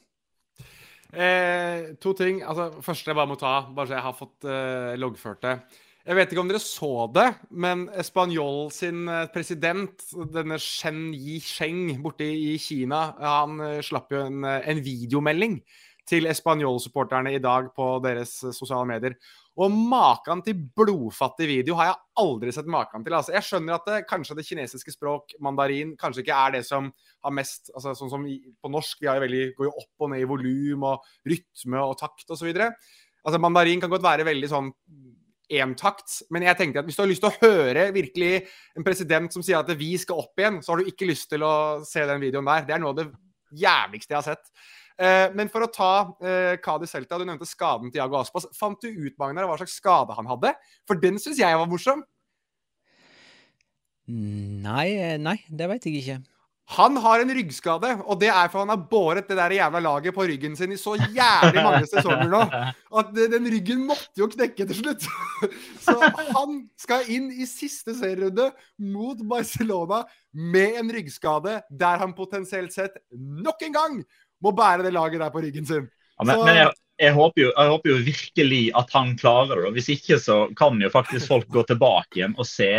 [1.16, 2.42] Eh, to ting.
[2.44, 5.56] Altså, første jeg bare må ta, bare så jeg har fått eh, loggført det.
[6.06, 11.96] Jeg vet ikke om dere så det, men Spanjol sin eh, president, denne Shen Yi-sheng
[12.04, 15.56] borte i Kina, han eh, slapp jo en, eh, en videomelding
[16.06, 19.16] til Spanjol-supporterne i dag på deres sosiale medier.
[19.58, 23.16] Og maken til blodfattig video har jeg aldri sett maken til.
[23.18, 26.92] Altså, jeg skjønner at det, kanskje det kinesiske språk, mandarin, kanskje ikke er det som
[27.26, 30.30] har mest altså, Sånn som på norsk, vi veldig, går jo opp og ned i
[30.30, 32.54] volum og rytme og takt osv.
[32.54, 34.70] Altså, mandarin kan godt være veldig sånn
[35.50, 36.22] entakt.
[36.34, 38.32] Men jeg tenkte at hvis du har lyst til å høre virkelig
[38.76, 41.44] en president som sier at vi skal opp igjen, så har du ikke lyst til
[41.46, 41.54] å
[41.86, 42.66] se den videoen der.
[42.66, 43.08] Det er noe av det
[43.56, 44.52] jævligste jeg har sett.
[44.96, 48.48] Uh, men for å ta uh, Kadi Selta, du nevnte skaden til Jago Aspas.
[48.56, 50.54] Fant du ut Magnar, hva slags skade han hadde?
[50.88, 52.00] For den syns jeg var morsom.
[54.06, 56.20] Nei, eh, nei, det veit jeg ikke.
[56.74, 60.14] Han har en ryggskade, og det er for han har båret det der jævla laget
[60.16, 62.40] på ryggen sin i så jævlig mange sesonger nå.
[62.98, 65.06] At den ryggen måtte jo knekke til slutt.
[65.84, 65.94] Så
[66.34, 68.48] han skal inn i siste serierunde
[68.82, 70.02] mot Barcelona
[70.34, 74.00] med en ryggskade der han potensielt sett nok en gang
[74.42, 75.86] må bære det laget der på ryggen sin.
[76.18, 79.72] Ja, men, men jeg, jeg, håper jo, jeg, håper jo, virkelig at han klarer det.
[79.78, 82.70] Hvis ikke så kan jo faktisk folk gå tilbake igjen og se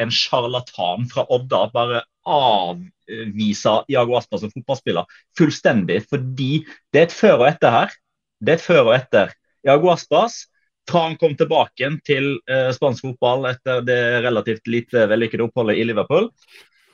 [0.00, 6.02] en sjarlatan fra Odda bare avviser Iago Aspa som fotballspiller fullstendig.
[6.10, 7.94] Fordi det er et før og etter her.
[8.40, 9.34] Det er et før og etter.
[9.66, 10.44] Iago Aspas
[10.90, 15.86] fra han kom tilbake til eh, spansk fotball etter det relativt lite vellykkede oppholdet i
[15.86, 16.28] Liverpool,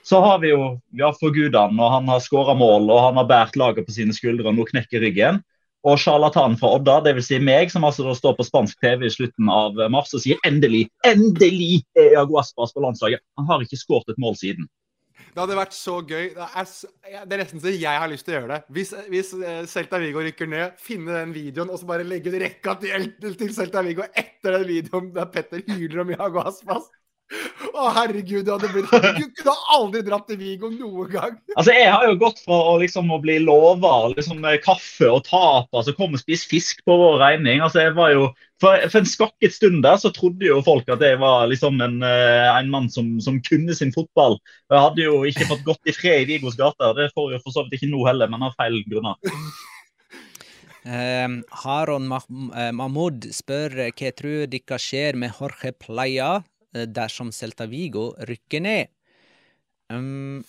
[0.04, 3.28] så har vi jo ja, forguda han, og han har skåra mål og han har
[3.28, 5.40] båret laget på sine skuldre og nå knekker ryggen.
[5.86, 7.28] Og sjarlatanen fra Odda, dvs.
[7.28, 10.88] Si meg, som altså står på spansk TV i slutten av mars og sier endelig,
[11.06, 13.22] endelig er Iago Aspas på landslaget.
[13.38, 14.66] Han har ikke skåret et mål siden.
[15.38, 16.30] Det hadde vært så gøy.
[16.34, 16.70] Det er,
[17.28, 18.74] det er nesten så jeg har lyst til å gjøre det.
[18.74, 22.40] Hvis, hvis uh, Celta Vigo rykker ned, finne den videoen og så bare legge en
[22.42, 26.88] rekka til, til Celta Vigo etter den videoen der Petter hyler om Iago Aspas.
[27.28, 31.34] Å, herregud, du hadde blitt Du kunne aldri dratt til Vigo noen gang.
[31.54, 35.82] Altså, Jeg har jo gått fra å, liksom, å bli lova liksom, kaffe og taper
[35.82, 37.60] altså kom og spis fisk på vår regning.
[37.64, 38.30] Altså, jeg var jo,
[38.62, 42.00] for, for en skakket stund der så trodde jo folk at jeg var liksom en,
[42.06, 44.38] eh, en mann som, som, kunne sin fotball.
[44.72, 46.96] Jeg hadde jo ikke fått gått i fred i Vigos gater.
[46.96, 49.20] Det får jo for så vidt ikke nå heller, men av feil grunner.
[50.88, 56.38] Um, Haron eh, Mahmoud spør hva tror dere skjer med Jorge Playa
[56.72, 58.94] dersom Celta Vigo rykker ned.
[59.88, 60.44] Um,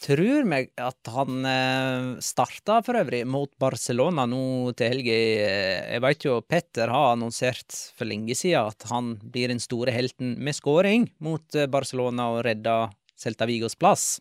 [0.00, 5.18] tror meg at han uh, starta for øvrig mot Barcelona nå til helga.
[5.44, 9.94] Eh, jeg veit jo Petter har annonsert for lenge siden at han blir den store
[9.94, 14.18] helten med skåring mot Barcelona og redder Celta Vigos plass.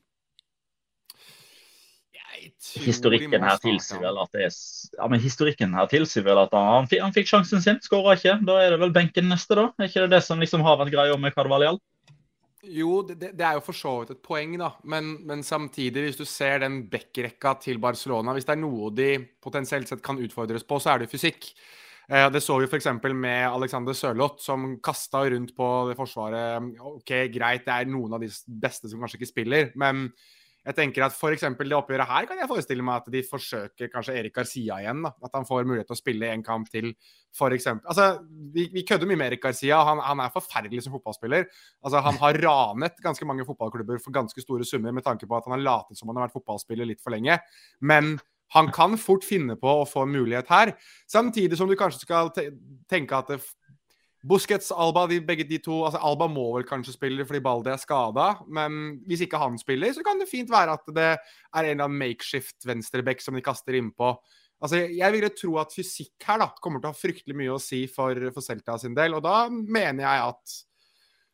[2.85, 6.89] Historikken her tilsier vel at det er ja, men historikken her tilsier vel at han,
[6.89, 8.39] han fikk sjansen sin, skåra ikke.
[8.47, 9.69] Da er det vel benken neste, da?
[9.77, 11.81] Er ikke det det som liksom har vært greia med Carvalhall?
[12.69, 14.73] Jo, det, det, er jo for så vidt et poeng, da.
[14.83, 19.11] Men, men, samtidig, hvis du ser den backrekka til Barcelona Hvis det er noe de
[19.41, 21.53] potensielt sett kan utfordres på, så er det fysikk.
[22.09, 22.89] Eh, det så vi f.eks.
[23.13, 26.67] med Alexander Sørloth, som kasta rundt på det forsvaret.
[26.91, 30.09] OK, greit, det er noen av de beste som kanskje ikke spiller, men
[30.67, 34.15] jeg tenker at for det oppgjøret her kan jeg forestille meg at de forsøker kanskje
[34.19, 35.03] Erik Garcia igjen.
[35.05, 36.91] da, At han får mulighet til å spille en kamp til,
[37.31, 37.67] f.eks.
[37.79, 38.07] Altså,
[38.53, 39.79] vi, vi, kødder mye med Erik Garcia.
[39.87, 41.47] Han, han, er forferdelig som fotballspiller.
[41.83, 45.47] Altså, Han har ranet ganske mange fotballklubber for ganske store summer med tanke på at
[45.47, 47.39] han har latet som han har vært fotballspiller litt for lenge.
[47.79, 48.17] Men
[48.53, 50.73] han kan fort finne på å få en mulighet her.
[51.09, 52.33] Samtidig som du kanskje skal
[52.89, 53.31] tenke at
[54.27, 57.79] Busquets, Alba, de, begge de to altså Alba må vel kanskje spille fordi Baldi er
[57.79, 61.21] skada, men hvis ikke han spiller, så kan det fint være at det er
[61.61, 64.11] en eller annen makeshift venstreback som de kaster innpå.
[64.59, 67.61] Altså, jeg ville tro at fysikk her da, kommer til å ha fryktelig mye å
[67.63, 70.57] si for, for Celta sin del, og da mener jeg at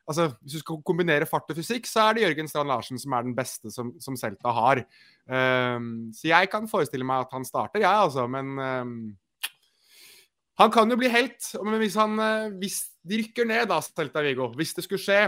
[0.05, 3.17] altså, Hvis du skal kombinere fart og fysikk, så er det Jørgen Strand Larsen som
[3.17, 4.83] er den beste som, som Celta har.
[5.25, 8.99] Um, så jeg kan forestille meg at han starter, jeg, ja, altså, men um,
[10.59, 11.49] han kan jo bli helt,
[11.81, 15.21] hvis, han, eh, hvis de rykker ned, da, Celta Vigo, hvis det skulle skje,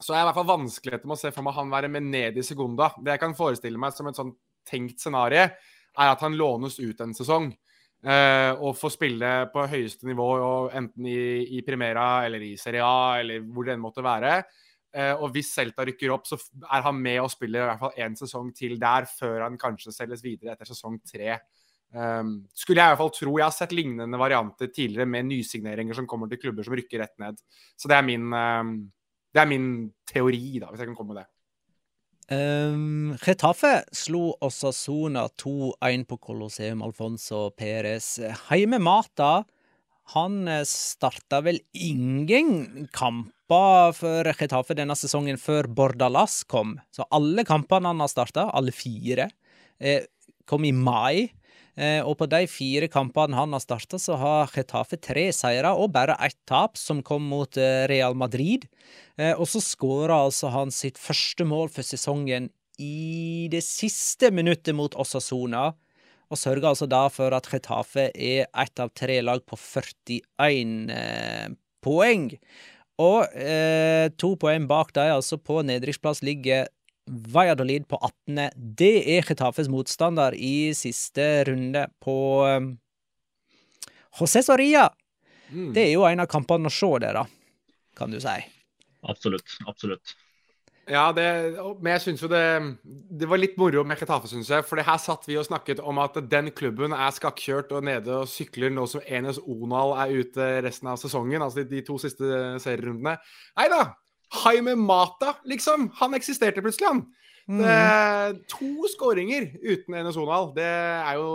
[0.00, 2.08] så er jeg i hvert fall vanskeligheter med å se for meg han være med
[2.08, 2.88] ned i sekunda.
[2.98, 4.32] Det jeg kan forestille meg som et sånn
[4.66, 5.50] tenkt scenario,
[5.98, 7.50] er at han lånes ut en sesong.
[8.00, 10.26] Uh, og får spille på høyeste nivå,
[10.72, 11.18] enten i,
[11.58, 14.38] i, Primera eller i Serie A, eller hvor det enn måtte være.
[14.96, 18.00] Uh, og hvis Celta rykker opp, så er han med og spiller i hvert fall
[18.00, 21.36] én sesong til der, før han kanskje selges videre etter sesong tre.
[21.90, 23.34] Um, skulle jeg i hvert fall tro.
[23.38, 27.16] Jeg har sett lignende varianter tidligere med nysigneringer som kommer til klubber som rykker rett
[27.22, 27.40] ned.
[27.78, 28.74] Så det er min, um,
[29.34, 29.68] det er min
[30.08, 31.28] teori, da, hvis jeg kan komme med det.
[32.30, 38.20] Um, Retafe slo Osasona 2-1 på Colosseum Alfonso Perez.
[38.46, 39.40] Heime Mata
[40.14, 46.76] han eh, starta vel ingen kamper for Retafe denne sesongen før Bordalas kom.
[46.94, 49.28] Så alle kampene han har starta, alle fire,
[49.78, 50.06] eh,
[50.46, 51.30] kom i mai.
[51.80, 55.94] Eh, og på de fire kampene han har starta, så har Chetafe tre seire og
[55.94, 58.66] bare ett tap, som kom mot eh, Real Madrid.
[59.16, 64.76] Eh, og så skåra altså han sitt første mål for sesongen i det siste minuttet
[64.76, 65.70] mot Osasona.
[66.30, 72.28] Og sørger altså da for at Chetafe er ett av tre lag på 41 poeng.
[73.00, 76.68] Og eh, to poeng bak dem, altså på nedrykksplass, ligger
[77.06, 78.50] Valladolid på 18.
[78.76, 82.72] Det er Chetafes motstander i siste runde på um,
[84.18, 84.88] José Soria.
[85.50, 85.70] Mm.
[85.74, 87.24] Det er jo en av kampene å se det, da,
[87.98, 88.36] kan du si.
[89.10, 89.56] Absolutt.
[89.66, 90.14] Absolutt.
[90.90, 91.24] Ja, det,
[91.78, 92.42] men jeg syns jo det
[92.82, 94.64] Det var litt moro med Chetafe, syns jeg.
[94.66, 98.30] For her satt vi og snakket om at den klubben er skakkjørt og nede og
[98.30, 102.26] sykler nå som Enes Onal er ute resten av sesongen, altså de, de to siste
[102.64, 103.18] serierundene.
[103.60, 103.84] Nei da!
[104.30, 105.90] Jaime Mata, liksom.
[106.00, 107.02] Han eksisterte plutselig, han.
[107.50, 107.64] Mm.
[107.64, 111.30] Det, to skåringer uten Enes Onal, det er jo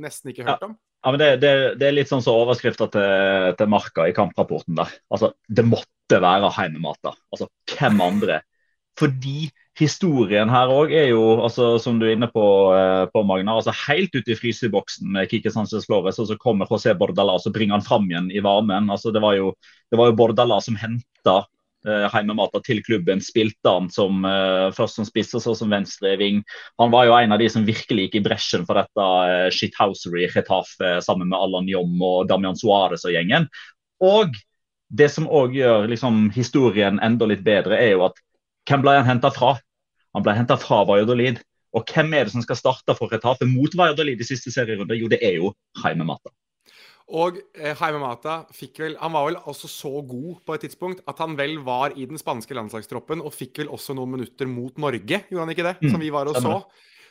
[0.00, 0.76] nesten ikke hørt om.
[1.04, 4.14] Ja, men det, det, det, er litt sånn som så overskrifta til, til, Marka i
[4.16, 4.94] kamprapporten der.
[5.12, 7.12] Altså, Det måtte være Jaime Mata.
[7.34, 8.40] Altså, hvem andre?
[8.96, 12.46] Fordi historien her òg er jo, altså, som du er inne på,
[12.78, 16.70] eh, på Magna, altså helt ute i fryseboksen med Kike Sanchez Flores, og så kommer
[16.70, 18.88] José Bordala og så bringer han fram igjen i varmen.
[18.88, 19.52] Altså, det var jo,
[19.92, 21.42] det var jo Bordala som henta
[21.88, 23.22] uh, Heimemata til klubben.
[23.24, 26.42] Spilte han som, uh, først som spiss og så som venstreving.
[26.82, 30.26] Han var jo en av de som virkelig gikk i bresjen for dette uh, shithousery
[30.34, 33.48] Retafe sammen med Allan Jom og Damian Suárez og gjengen.
[34.04, 34.36] Og
[34.94, 38.20] det som òg gjør liksom, historien enda litt bedre, er jo at
[38.68, 39.56] hvem ble han henta fra?
[40.14, 41.40] Han ble henta fra Valladolid.
[41.74, 44.94] Og hvem er det som skal starte for Retafe mot Valladolid i siste serierunde?
[44.98, 45.50] Jo, det er jo
[45.82, 46.06] Jaime.
[47.12, 51.02] Og eh, Jaime Mata fikk vel, han var vel også så god på et tidspunkt
[51.10, 54.78] at han vel var i den spanske landslagstroppen og fikk vel også noen minutter mot
[54.80, 55.74] Norge, gjorde han ikke det?
[55.82, 56.54] Mm, som vi var og så.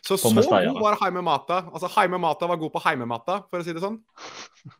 [0.03, 1.62] Så så god var Jaime Mata.
[1.71, 4.01] Altså Jaime Mata var god på Heimemata, for å si det sånn.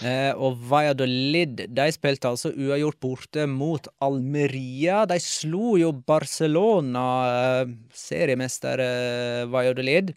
[0.00, 5.02] Eh, og Valladolid de spilte altså uavgjort borte mot Almeria.
[5.04, 10.14] De slo jo Barcelona, eh, seriemester eh, Valladolid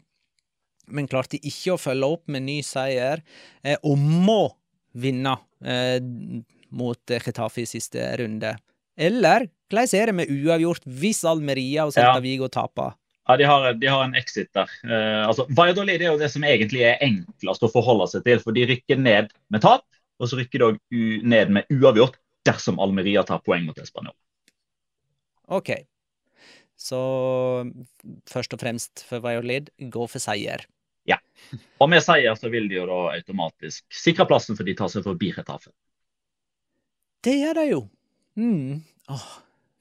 [0.88, 3.24] men klarte ikke å følge opp med ny seier,
[3.64, 4.42] eh, og må
[4.94, 6.00] vinne eh,
[6.74, 8.56] mot Chetafi i siste runde.
[8.94, 12.20] Eller hvordan er det med uavgjort hvis Almeria og Celta.
[12.22, 12.94] Vigo taper?
[13.24, 14.70] Ja, de har, de har, en exit der.
[14.84, 18.42] Eh, altså, Valladolid er jo det som egentlig er enklest å forholde seg til.
[18.44, 19.86] For de rykker ned med tap,
[20.20, 24.16] og så rykker de ned med uavgjort dersom Almeria tar poeng mot Español.
[25.56, 25.72] OK.
[26.76, 27.00] Så
[28.28, 30.66] først og fremst for Valladolid, gå for seier.
[31.10, 31.20] Ja.
[31.84, 35.06] Og med seier så vil de jo da automatisk sikre plassen for de tar seg
[35.06, 35.74] forbi Retafe.
[37.24, 37.82] Det gjør de jo.
[38.40, 38.82] Mm.
[39.14, 39.28] Åh,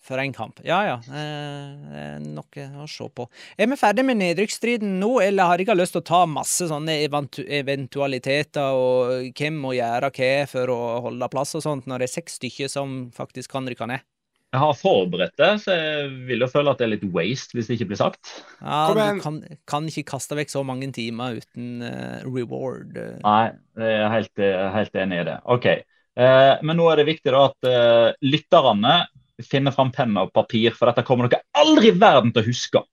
[0.03, 0.61] for en kamp.
[0.67, 3.27] Ja ja, eh, noe å se på.
[3.57, 6.99] Er vi ferdig med nedrykksstriden nå, eller har dere lyst til å ta masse sånne
[7.05, 12.11] eventu eventualiteter og hvem må gjøre hva for å holde plass og sånt, når det
[12.11, 14.07] er seks stykker som faktisk kan rykke ned?
[14.53, 17.71] Jeg har forberedt det, så jeg vil jo føle at det er litt waste hvis
[17.71, 18.35] det ikke blir sagt.
[18.61, 19.39] Ja, Du kan,
[19.69, 22.99] kan, ikke kaste vekk så mange timer uten uh, reward.
[23.23, 23.47] Nei,
[23.81, 24.45] jeg er helt,
[24.77, 25.39] helt, enig i det.
[25.57, 25.71] OK.
[25.73, 28.99] Eh, men nå er det viktig da at uh, lytterne
[29.43, 32.85] finner fram penn og papir, for dette kommer dere aldri i verden til å huske.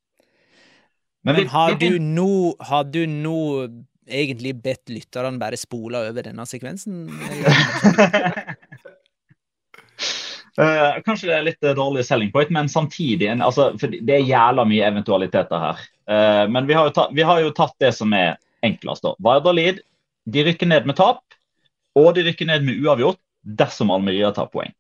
[1.28, 2.32] Men, men har, vi, du nå,
[2.70, 3.40] har du nå
[4.10, 7.10] egentlig bedt lytterne bare spole over denne sekvensen?
[10.60, 14.90] Uh, kanskje det er litt dårlig selling point, men samtidig altså, Det er jævla mye
[14.90, 15.86] eventualiteter her.
[16.10, 18.36] Uh, men vi har, tatt, vi har, jo tatt det som er
[18.66, 19.06] enklest.
[19.06, 19.14] da.
[19.24, 19.80] Vardalid
[20.30, 21.24] de rykker ned med tap,
[21.96, 23.22] og de rykker ned med uavgjort
[23.60, 24.74] dersom Almeria tar poeng.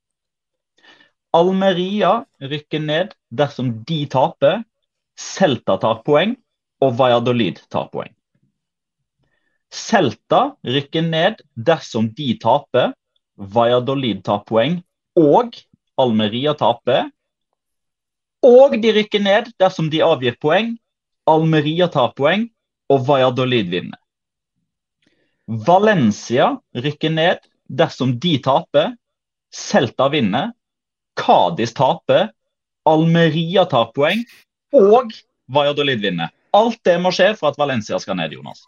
[1.33, 4.63] Almeria rykker ned dersom de taper,
[5.19, 6.35] Celta tar poeng,
[6.79, 8.11] og Valladolid tar poeng.
[9.69, 12.93] Celta rykker ned dersom de taper,
[13.37, 14.79] Valladolid tar poeng,
[15.19, 15.59] og
[15.99, 17.09] Almeria taper,
[18.45, 20.77] Og de rykker ned dersom de avgir poeng.
[21.27, 22.47] Almeria tar poeng,
[22.89, 23.99] og Valladolid vinner.
[25.67, 28.93] Valencia rykker ned dersom de taper.
[29.51, 30.53] Celta vinner.
[31.19, 32.29] Cádiz taper.
[32.87, 34.23] Almeria tar poeng,
[34.73, 35.11] og
[35.51, 36.31] Valladolid vinner.
[36.55, 38.63] Alt det må skje for at Valencia skal ned, Jonas.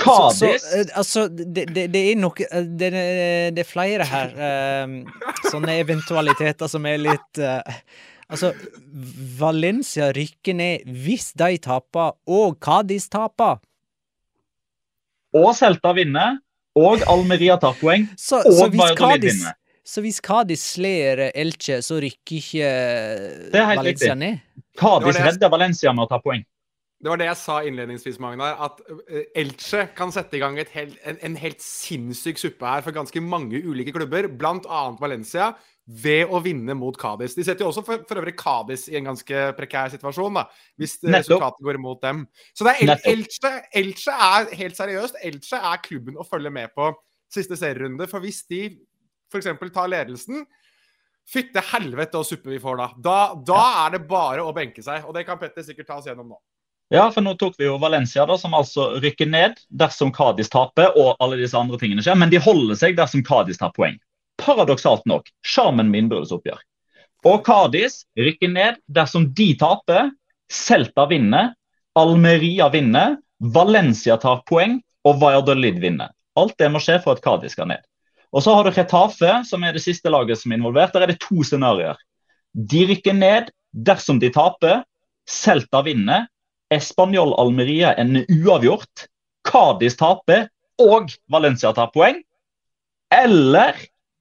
[0.00, 2.90] Cádiz Så, så, eh, altså, det, det, det er noe eh, det,
[3.56, 4.30] det er flere her
[4.84, 4.94] um,
[5.50, 7.60] sånne eventualiteter som er litt uh,
[8.30, 8.52] Altså,
[9.40, 13.58] Valencia rykker ned hvis de taper, og Cádiz taper.
[15.34, 16.36] Og Celta vinner,
[16.78, 19.56] og Almeria tar poeng, Så, og Valladolid vinner.
[19.82, 22.70] så hvis Cádiz slår Elche, så rykker ikke
[23.50, 24.18] Det er helt Valencia riktig.
[24.22, 24.38] ned?
[24.78, 26.44] Cádiz jeg- redder Valencia med å ta poeng.
[27.00, 28.58] Det var det jeg sa innledningsvis, Magnar.
[28.60, 32.84] At eh, Elche kan sette i gang et helt, en, en helt sinnssyk suppe her
[32.84, 34.82] for ganske mange ulike klubber, bl.a.
[35.00, 35.54] Valencia,
[35.90, 37.34] ved å vinne mot Cádiz.
[37.34, 40.44] De setter jo også for, for øvrig Cádiz i en ganske prekær situasjon, da,
[40.78, 42.26] hvis eh, resultatet går imot dem.
[42.52, 46.76] Så det er El Elche, Elche er helt seriøst Elche er klubben å følge med
[46.76, 46.92] på
[47.32, 48.10] siste serierunde.
[48.12, 48.66] For hvis de
[49.32, 49.54] f.eks.
[49.72, 50.44] tar ledelsen
[51.30, 52.86] Fytte helvete og suppe vi får da.
[52.98, 55.04] Da, da er det bare å benke seg.
[55.06, 56.38] Og det kan Petter sikkert ta oss gjennom nå.
[56.90, 60.96] Ja, for nå tok vi jo Valencia, da, som altså rykker ned dersom Cádiz taper
[60.98, 63.94] og alle disse andre tingene skjer, men de holder seg dersom Cádiz tar poeng.
[64.42, 65.28] Paradoksalt nok.
[65.46, 66.58] Sjarmen med innbyrdes oppgjør.
[67.30, 70.10] Og Cádiz rykker ned dersom de taper,
[70.50, 71.52] Celta vinner,
[71.94, 76.10] Almeria vinner, Valencia tar poeng og Valladolid vinner.
[76.34, 77.86] Alt det må skje for at Cádiz skal ned.
[78.34, 80.90] Og så har du Retafe, som er det siste laget som er involvert.
[80.94, 81.98] Der er det to scenarioer.
[82.50, 84.82] De rykker ned dersom de taper,
[85.30, 86.26] Celta vinner,
[86.70, 89.08] Español Almeria en uavgjort,
[89.46, 90.48] Cádiz taper
[90.80, 92.20] og Valencia tar poeng.
[93.10, 93.78] Eller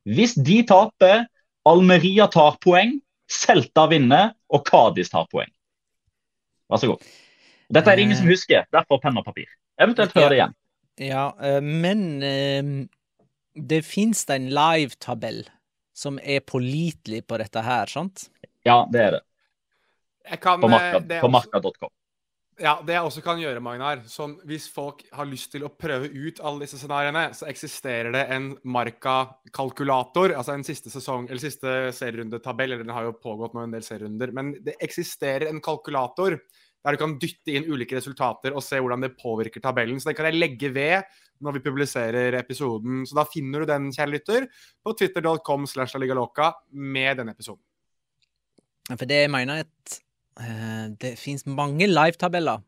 [0.09, 1.27] hvis de taper,
[1.69, 2.97] Almeria tar poeng,
[3.29, 5.51] Celta vinner og Cádiz tar poeng.
[6.69, 7.03] Vær så god.
[7.69, 9.49] Dette er det ingen som husker, derfor penn og papir.
[9.79, 10.55] Eventuelt hør det igjen.
[10.99, 12.71] Ja, eh, men eh,
[13.53, 15.43] det fins en live-tabell
[15.95, 18.25] som er pålitelig på dette her, sant?
[18.65, 19.23] Ja, det er det.
[20.29, 21.93] Jeg kan, På eh, marka.com.
[22.59, 26.09] Ja, Det jeg også kan gjøre, Magnar, sånn, hvis folk har lyst til å prøve
[26.11, 31.75] ut alle disse scenarioene, så eksisterer det en Marka-kalkulator, altså en siste sesong, eller siste
[31.95, 36.35] serierundetabell, eller den har jo pågått nå en del serierunder, men det eksisterer en kalkulator
[36.83, 39.99] der du kan dytte inn ulike resultater og se hvordan det påvirker tabellen.
[39.99, 41.07] Så den kan jeg legge ved
[41.43, 43.01] når vi publiserer episoden.
[43.07, 44.47] Så da finner du den, kjære lytter,
[44.83, 47.63] på twitter.com slash la med denne episoden.
[48.95, 49.99] For det mener jeg at
[51.01, 52.63] det fins mange live-tabeller,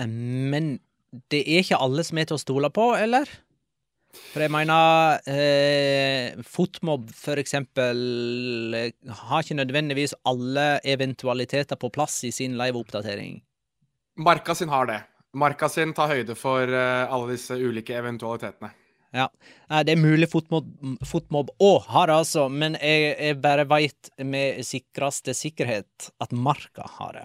[0.00, 0.78] eh, men
[1.30, 3.30] det er ikke alle som er til å stole på, eller?
[4.10, 8.00] For jeg mener eh, Fotmob, for eksempel,
[8.74, 8.90] eh,
[9.22, 13.38] har ikke nødvendigvis alle eventualiteter på plass i sin live-oppdatering.
[14.18, 14.98] Marka sin har det.
[15.38, 18.72] Marka sin tar høyde for eh, alle disse ulike eventualitetene.
[19.12, 19.26] Ja.
[19.84, 20.68] Det er mulig Fotmob,
[21.06, 26.86] fotmob òg har det, altså, men jeg, jeg bare veit med sikreste sikkerhet at Marka
[26.98, 27.24] har det.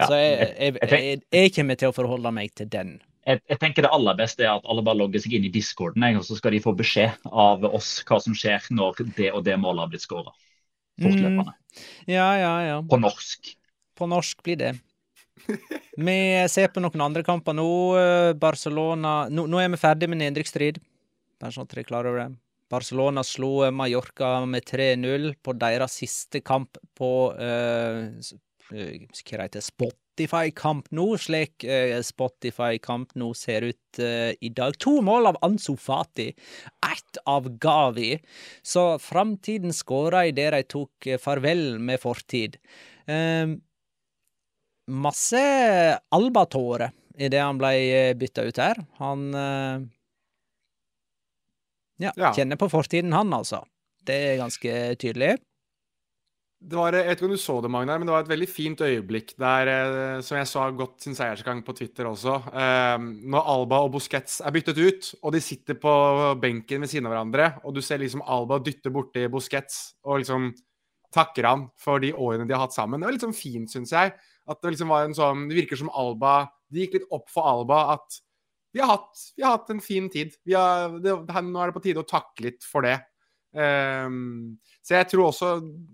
[0.00, 3.00] Ja, Så jeg, jeg- jeg, jeg kommer til å forholde meg til den.
[3.26, 6.24] jeg, tenker det aller beste er at alle bare logger seg inn i discorden, og
[6.26, 9.84] så skal de få beskjed av oss hva som skjer når det og det målet
[9.86, 10.32] har blitt skåra.
[11.00, 11.52] Fortløpende.
[12.06, 12.78] Ja, ja, ja.
[12.82, 13.54] På norsk.
[13.96, 14.72] På norsk blir det.
[15.96, 16.16] Vi
[16.48, 17.68] ser på noen andre kamper nå.
[18.38, 20.78] Barcelona Nå, nå er vi ferdig med nedrykksstrid.
[21.42, 22.30] Bare sånn at dere er klar over det.
[22.72, 28.08] Barcelona slo eh, Mallorca med 3-0 på deres siste kamp på eh,
[28.72, 29.66] eh, Hva heter det?
[29.66, 31.64] Spotify Kamp nå, slik
[32.04, 34.76] Spotify Kamp nå ser ut i dag.
[34.84, 36.26] To mål av Ansu Fati,
[36.84, 38.10] ett av Gavi.
[38.60, 42.58] Så framtiden skåra idet de tok farvel med fortid.
[44.92, 45.42] Masse
[46.12, 48.84] albatårer idet han ble bytta ut her.
[49.00, 49.24] Han
[52.02, 52.32] ja, Ja.
[52.36, 53.62] kjenner på fortiden, han, altså.
[54.02, 55.36] Det er ganske tydelig.
[56.62, 58.46] Det var, jeg vet ikke om du så det, Magnar, men det var et veldig
[58.46, 62.36] fint øyeblikk der, eh, som jeg sa godt sin seiersgang på Twitter også.
[62.54, 62.98] Eh,
[63.32, 65.90] når Alba og Busquets er byttet ut, og de sitter på
[66.38, 70.52] benken ved siden av hverandre, og du ser liksom Alba dytte borti Busquets og liksom
[71.12, 73.00] takker han for de årene de har hatt sammen.
[73.02, 74.14] Det var litt sånn fint, syns jeg.
[74.48, 77.46] At det liksom var en sånn Det virker som Alba Det gikk litt opp for
[77.46, 78.16] Alba at
[78.72, 80.34] vi har hatt, vi har hatt en fin tid.
[80.52, 82.96] Har, det, nå er det på tide å takke litt for det.
[83.52, 85.50] Um, så jeg tror også,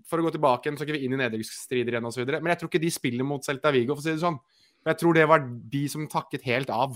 [0.07, 2.61] for å gå tilbake igjen, så ikke vi inn i nedrykksstrider igjen osv., men jeg
[2.61, 4.39] tror ikke de spiller mot Celta Vigo, for å si det sånn.
[4.87, 6.95] Jeg tror det var de som takket helt av.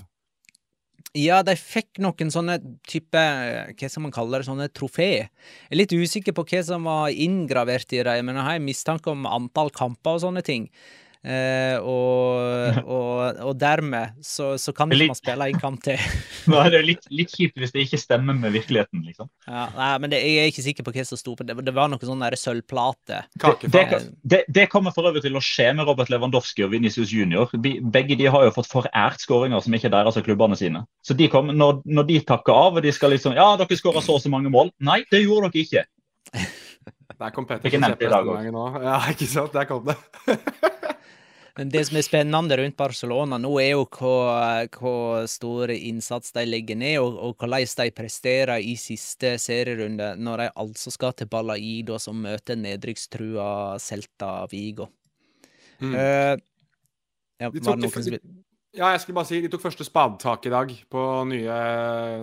[1.14, 2.56] Ja, de fikk noen sånne
[2.90, 4.48] type Hva skal man kalle det?
[4.48, 5.10] Sånne trofé.
[5.28, 8.66] Jeg er litt usikker på hva som var inngravert i dem, men jeg har en
[8.66, 10.70] mistanke om antall kamper og sånne ting.
[11.24, 16.01] Eh, og, og, og, dermed så, så kan ikke man spille en kamp til.
[16.51, 19.30] Nå er det litt, litt, kjipt hvis det ikke stemmer med virkeligheten, liksom.
[19.47, 21.55] Ja, nei, men det, jeg er ikke sikker på hva som sto på det.
[21.63, 23.21] Det var noe sånn sølvplate.
[23.39, 23.86] Det,
[24.21, 27.51] det, det, kommer for øvrig til å skje med Robert Lewandowski og Vinicius Junior.
[27.55, 30.84] Begge de har jo fått forært skåringer som ikke er deres av klubbene sine.
[31.07, 34.03] Så de kom, når, når, de takker av og de skal liksom Ja, dere skåra
[34.03, 34.74] så og så mange mål.
[34.84, 35.88] Nei, det gjorde dere ikke.
[37.24, 37.69] Der kom Petter.
[37.69, 38.80] Ikke nevnt i dag òg.
[38.84, 39.53] Ja, ikke sant.
[39.55, 39.95] Der kom det.
[41.54, 46.95] Det som er spennende rundt Barcelona nå, er jo hvor stor innsats de legger ned,
[46.97, 52.18] og, og hvordan de presterer i siste serierunde, når de altså skal til Balaid, som
[52.26, 54.89] møter nedrykkstrua Celta Vigo.
[55.78, 55.93] Mm.
[55.93, 56.34] Uh,
[57.38, 58.20] ja, de tok, de,
[58.74, 61.56] ja, jeg skulle bare si de tok første spadetak i dag på nye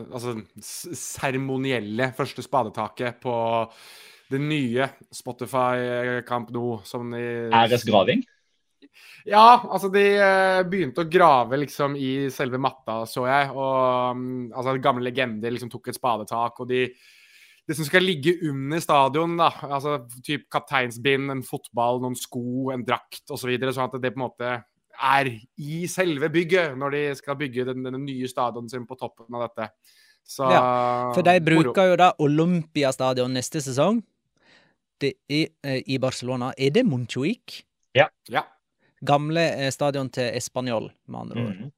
[0.06, 3.34] Altså seremonielle første spadetaket på
[4.30, 6.80] det nye Spotify Camp Nou.
[6.86, 8.24] Som de Æresgraving?
[9.28, 13.50] Ja, altså de uh, begynte å grave liksom i selve matta, så jeg.
[13.52, 16.62] Og um, altså gamle legender liksom tok et spadetak.
[16.64, 16.84] Og de
[17.70, 22.82] det som skal ligge under stadion, da, altså typ kapteinsbind, en fotball, noen sko, en
[22.82, 24.48] drakt osv., så videre, sånn at det på en måte
[25.00, 25.30] er
[25.62, 29.46] i selve bygget når de skal bygge den, den nye stadion sin på toppen av
[29.46, 29.70] dette.
[30.26, 30.62] Så, ja,
[31.14, 34.02] for de bruker jo da Olympiastadion neste sesong.
[35.00, 36.50] Det er, eh, I Barcelona.
[36.58, 37.62] Er det Montjuic?
[37.96, 38.10] Ja.
[38.30, 38.44] ja.
[39.00, 41.60] Gamle eh, stadion til Español, med andre ord.
[41.60, 41.70] Mm.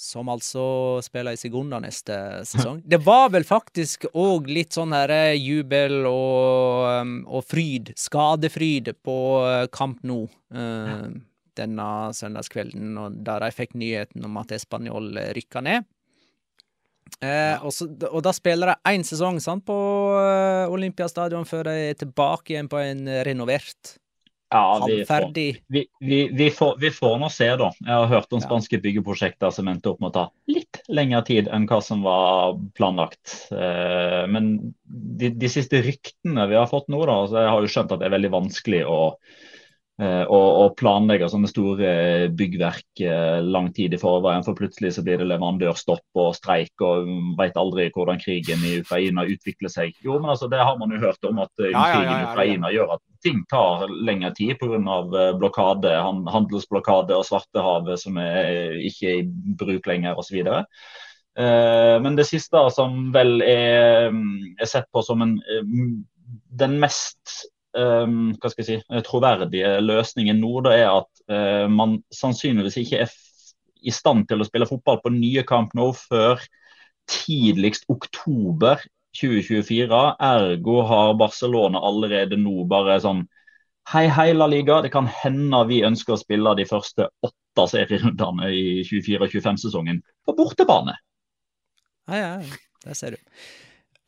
[0.00, 0.64] Som altså
[1.04, 2.16] spiller i Segunda neste
[2.48, 2.80] sesong.
[2.84, 8.94] Det var vel faktisk òg litt sånn her eh, jubel og, um, og fryd, skadefryd,
[9.04, 9.16] på
[9.68, 10.24] Kamp Camp Nou
[10.56, 11.08] uh,
[11.56, 15.88] denne søndagskvelden, da de fikk nyheten om at Español rykka ned.
[17.20, 19.74] Eh, og, så, og, da spiller de én sesong sant, på
[20.14, 23.98] uh, Olympiastadion før de er tilbake igjen på en renovert
[24.50, 27.68] ja, vi får, vi, vi, vi, får, vi får nå se, da.
[27.78, 31.50] Jeg har hørt om spanske byggeprosjekter som endte opp med å ta litt lengre tid
[31.54, 33.36] enn hva som var planlagt.
[33.54, 34.50] Eh, men
[34.82, 38.02] de, de siste ryktene vi har fått nå, da, så jeg har jo skjønt at
[38.02, 38.98] det er veldig vanskelig å
[40.00, 41.90] og, og planlegger sånne store
[42.32, 44.44] byggverk eh, lang tid i forveien.
[44.46, 49.26] For plutselig så blir det leverandørstopp og streik, og veit aldri hvordan krigen i Ukraina
[49.28, 49.92] utvikler seg.
[50.04, 52.30] Jo, men altså, Det har man jo hørt om, at ja, krigen ja, ja, i
[52.30, 55.00] Ukraina gjør at ting tar lengre tid pga.
[55.36, 55.92] blokade,
[56.32, 59.26] handelsblokade og Svartehavet som er ikke i
[59.60, 60.40] bruk lenger osv.
[61.36, 64.08] Men det siste som vel er,
[64.56, 65.36] er sett på som en,
[66.56, 71.98] den mest um, hva skal jeg si, troverdige løsningen nå da er at uh, man
[72.14, 73.12] sannsynligvis ikke er
[73.80, 76.40] i stand til å spille fotball på nye kamp nå før
[77.10, 78.82] tidligst oktober
[79.16, 80.00] 2024.
[80.22, 83.26] Ergo har Barcelona allerede nå bare sånn
[83.90, 84.76] Hei, hei, La Liga.
[84.84, 89.98] Det kan hende vi ønsker å spille de første åtte serierundene i 24-25-sesongen
[90.28, 90.94] på bortebane.
[92.06, 93.32] Ja, ja, der ser du.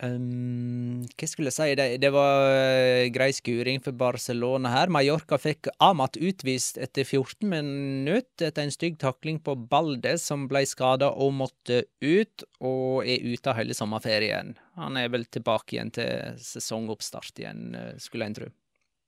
[0.03, 1.75] Um, hva skulle jeg si?
[1.79, 4.91] Det, det var uh, grei skuring for Barcelona her.
[4.91, 10.65] Mallorca fikk Amat utvist etter 14 minutter etter en stygg takling på Balde, som ble
[10.67, 14.57] skada og måtte ut, og er ute hele sommerferien.
[14.79, 18.49] Han er vel tilbake igjen til sesongoppstart igjen, uh, skulle en tro.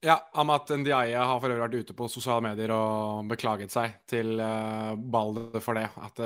[0.04, 4.38] Ja, Amat Ndiaye har for øvrig vært ute på sosiale medier og beklaget seg til
[4.40, 5.88] uh, Balde for det.
[6.00, 6.24] At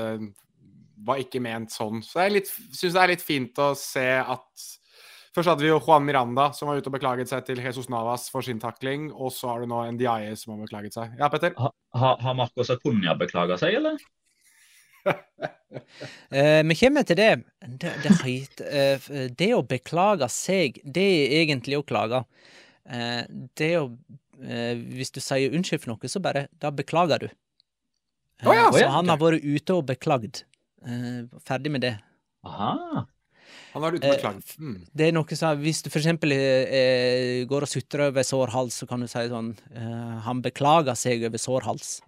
[1.06, 2.04] var ikke ment sånn.
[2.04, 4.68] Så jeg syns det er litt fint å se at
[5.30, 8.24] Først hadde vi jo Juan Miranda, som var ute og beklaget seg til Jesus Navas
[8.32, 9.12] for sin takling.
[9.14, 11.12] Og så har du nå Ndiaye, som har beklaget seg.
[11.20, 11.52] Ja, Petter?
[11.54, 11.70] Ha,
[12.00, 14.00] ha, har Marcos Acuña beklaga seg, eller?
[16.34, 17.30] eh, vi kommer til det.
[17.62, 18.16] Det, det,
[18.66, 22.24] eh, det, å beklage seg, det er egentlig å klage.
[22.90, 23.22] Eh,
[23.60, 23.86] det å
[24.42, 27.30] eh, Hvis du sier unnskyld for noe, så bare Da beklager du.
[28.42, 30.42] Oh, ja, så han har vært ute og beklagd.
[30.86, 31.94] Uh, ferdig med det.
[32.46, 33.06] Aha.
[33.72, 34.54] Han har beklaget.
[34.58, 34.76] Mm.
[34.96, 38.88] Det er noe som, Hvis du eksempel uh, går og sutrer over sår hals, så
[38.90, 41.98] kan du si sånn uh, Han beklager seg over sår hals.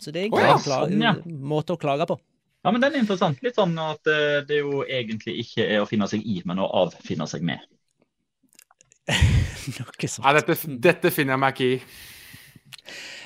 [0.00, 1.14] Så det er en oh, ja, sånn, ja.
[1.24, 2.18] måte å klage på.
[2.64, 3.42] Ja, men den er interessant.
[3.44, 4.08] Litt sånn at
[4.48, 7.60] det jo egentlig ikke er å finne seg i, men å avfinne seg med.
[9.78, 10.24] noe sånt.
[10.24, 10.56] Ja, dette,
[10.88, 11.78] dette finner jeg meg ikke i.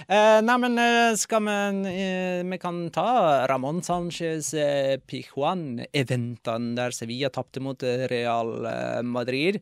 [0.09, 6.95] Eh, nei, men eh, skal vi eh, Vi kan ta Ramón Sánchez eh, Pijuan-eventene der
[6.97, 8.55] Sevilla tapte mot Real
[9.05, 9.61] Madrid.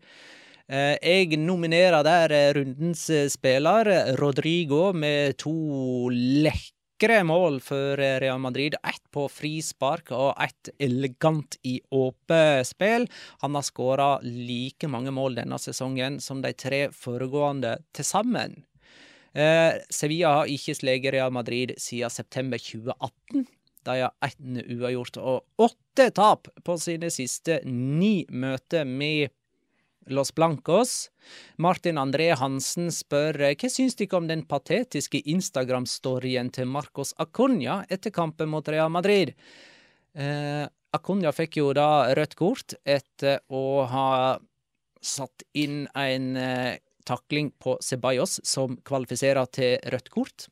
[0.66, 3.86] Jeg nominerer der rundens spiller,
[4.18, 5.52] Rodrigo, med to
[6.10, 8.74] vakre mål for Real Madrid.
[8.82, 13.06] Ett på frispark og ett elegant i åpent spill.
[13.42, 18.64] Han har skåra like mange mål denne sesongen som de tre foregående til sammen.
[19.36, 23.44] Eh, Sevilla har ikke sleget Real Madrid siden september 2018.
[23.86, 29.34] De har ett uavgjort og åtte tap på sine siste ni møter med
[30.08, 31.10] Los Blancos.
[31.58, 38.14] Martin André Hansen spør hva syns dere om den patetiske Instagram-storyen til Marcos Acuña etter
[38.14, 39.34] kampen mot Real Madrid?
[40.16, 40.64] Eh,
[40.96, 44.10] Acuña fikk jo da rødt kort etter å ha
[45.02, 50.48] satt inn en eh, takling på Ceballos som kvalifiserer til rødt kort.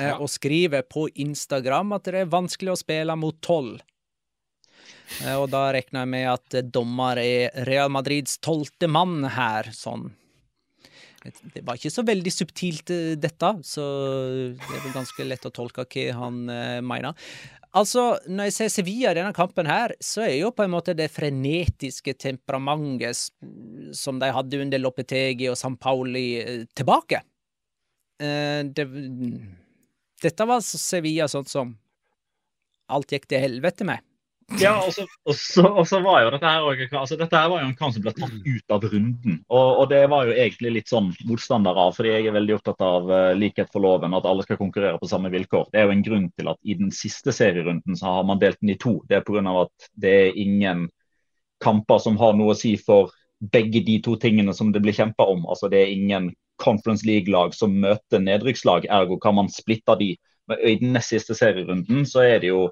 [0.00, 0.18] Eh, ja.
[0.18, 3.80] Og skriver på Instagram at det er vanskelig å spille mot tolv.
[5.22, 10.10] Eh, og da regner jeg med at dommer er Real Madrids tolvte mann her, sånn.
[11.22, 13.82] Det var ikke så veldig subtilt, eh, dette, så
[14.56, 16.44] det er vel ganske lett å tolke hva han
[16.82, 17.28] mener.
[17.72, 20.92] Altså, når jeg ser Sevilla i denne kampen her, så er jo på en måte
[20.96, 23.16] det frenetiske temperamentet
[23.96, 27.22] som de hadde under Lopetegi og San Pauli, tilbake.
[28.20, 28.84] Det,
[30.22, 31.72] dette var Sevilla sånn som
[32.92, 34.04] alt gikk til helvete med.
[34.60, 34.92] Ja, og
[35.36, 36.66] så, var jo dette her
[36.98, 39.38] altså Dette her var jo en kamp som ble tatt ut av runden.
[39.48, 42.84] Og, og, det var jo egentlig litt sånn motstander av, fordi jeg er veldig opptatt
[42.86, 45.70] av uh, likhet for loven, at alle skal konkurrere på samme vilkår.
[45.72, 48.60] Det er jo en grunn til at i den siste serierunden så har man delt
[48.60, 48.98] den i to.
[49.08, 49.42] Det er pga.
[49.62, 50.86] at det er ingen
[51.62, 53.12] kamper som har noe å si for
[53.52, 55.46] begge de to tingene som det blir kjempa om.
[55.50, 56.32] Altså det er ingen
[56.62, 60.12] Conference League-lag som møter nedrykkslag, ergo kan man splitte de.
[60.50, 62.68] Men I den nest siste serierunden så er det jo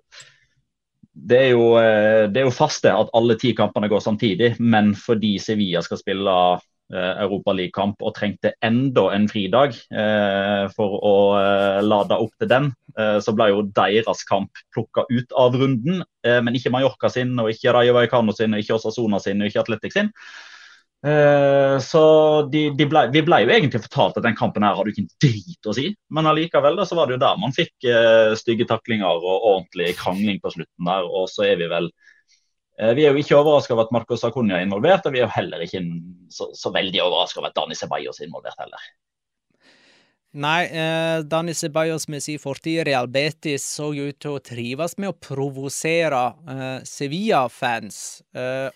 [1.12, 4.92] det er, jo, eh, det er jo faste at alle ti kampene går samtidig, men
[4.94, 11.80] fordi Sevilla skal spille eh, Europaligakamp og trengte enda en fridag eh, for å eh,
[11.82, 16.04] lade opp til den, eh, så ble jo deres kamp plukka ut av runden.
[16.26, 19.50] Eh, men ikke Mallorca sin, og ikke Rayo Vallecano sin, og ikke Osasona sin, og
[19.50, 20.14] ikke Atletic sin.
[21.06, 22.02] Eh, så
[22.52, 25.12] de, de ble, vi ble jo egentlig fortalt at den kampen her hadde ikke en
[25.24, 25.86] drit å si.
[26.12, 29.94] Men allikevel da, så var det jo der man fikk uh, stygge taklinger og ordentlig
[30.00, 31.08] krangling på slutten der.
[31.08, 34.58] Og så er vi vel uh, Vi er jo ikke overraska over at Marcos Acunha
[34.58, 35.84] er involvert, og vi er jo heller ikke
[36.32, 38.90] så, så veldig overraska over at Dani Ceballos er involvert heller.
[40.30, 44.94] Nei, eh, Dani Ceballos med sin fortid i Real Betis så ut til å trives
[45.02, 47.98] med å provosere eh, Sevilla-fans.
[48.30, 48.68] Eh,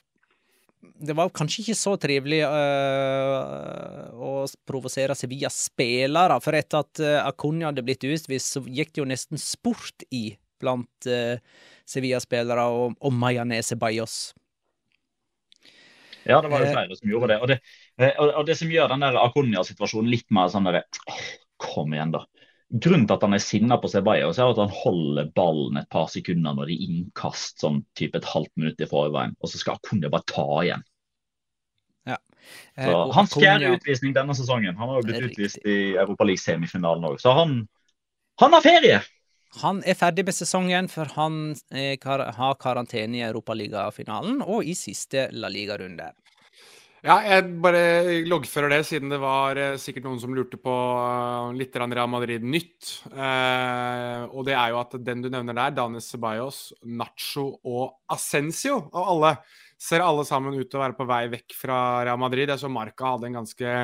[0.95, 4.32] det var kanskje ikke så trivelig øh, å
[4.68, 6.39] provosere Sevilla-spillere.
[6.45, 10.26] For etter at uh, Acunha hadde blitt utvist, så gikk det jo nesten sport i
[10.62, 11.37] blant uh,
[11.89, 14.35] Sevilla-spillere og, og Mayanese Bajos.
[16.24, 17.41] Ja, det var jo flere som gjorde det.
[17.43, 17.59] Og det,
[18.16, 20.85] og, det som gjør den der Acunha-situasjonen litt mer sånn der,
[21.61, 22.24] Kom igjen, da.
[22.75, 26.09] Grunnen til at han er sinna på Ceballos, er at han holder ballen et par
[26.11, 30.11] sekunder når de innkast sånn type et halvt minutt i forveien, og så skal Akunya
[30.11, 30.83] bare ta igjen.
[32.11, 32.18] Ja.
[32.75, 34.75] Eh, så, hans fjerde utvisning denne sesongen.
[34.81, 37.61] Han har jo blitt utvist i Europaliga-semifinalen òg, så han,
[38.43, 39.03] han har ferie!
[39.62, 45.29] Han er ferdig med sesongen, for han er, har karantene i Europaligafinalen og i siste
[45.31, 46.11] La Liga-runde.
[47.05, 47.80] Ja, jeg bare
[48.24, 52.94] loggfører det, siden det var eh, sikkert noen som lurte på uh, litt Real Madrid-nytt.
[53.12, 58.78] Eh, og det er jo at den du nevner der, Danis Ceballos, Nacho og Ascencio
[58.88, 59.34] av alle,
[59.76, 61.78] ser alle sammen ut til å være på vei vekk fra
[62.09, 62.48] Real Madrid.
[62.48, 63.76] Jeg så Marca hadde en ganske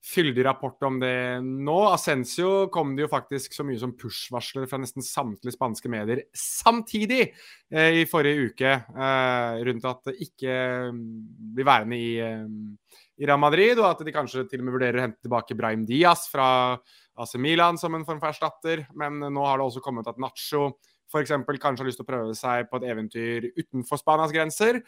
[0.00, 1.76] fyldig rapport om det nå.
[1.92, 7.26] Ascencio kom det jo faktisk så mye som push-varsler fra nesten samtlige spanske medier samtidig
[7.26, 10.56] eh, i forrige uke eh, rundt at det ikke
[10.96, 11.04] mm,
[11.56, 12.46] blir værende i, eh,
[13.20, 15.84] i, Real Madrid, og at de kanskje til og med vurderer å hente tilbake Brahim
[15.88, 16.48] Diaz fra
[17.20, 18.86] AC Milan som en form for erstatter.
[18.96, 20.70] Men nå har det også kommet at Nacho
[21.10, 21.32] f.eks.
[21.60, 24.80] kanskje har lyst til å prøve seg på et eventyr utenfor Spanias grenser.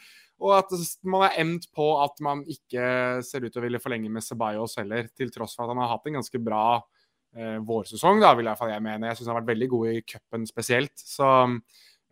[0.42, 4.10] Og at man er endt på at man ikke ser ut til å ville forlenge
[4.12, 6.64] med Ceballos heller, til tross for at han har hatt en ganske bra
[7.36, 9.10] eh, vårsesong, da, vil i hvert fall jeg mene.
[9.10, 10.94] Jeg syns han har vært veldig god i cupen spesielt.
[10.98, 11.28] Så,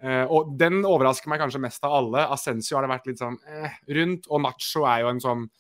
[0.02, 2.26] eh, og den overrasker meg kanskje mest av alle.
[2.34, 5.50] Ascencio har det vært litt sånn eh, rundt, og Nacho er jo en sånn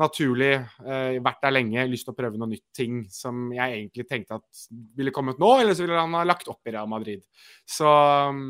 [0.00, 0.52] naturlig,
[0.84, 4.36] eh, vært der lenge, lyst til å prøve noe nytt ting som jeg egentlig tenkte
[4.38, 4.64] at
[4.96, 7.22] ville kommet nå, eller så ville han ha lagt opp i Real Madrid.
[7.64, 8.42] Så um,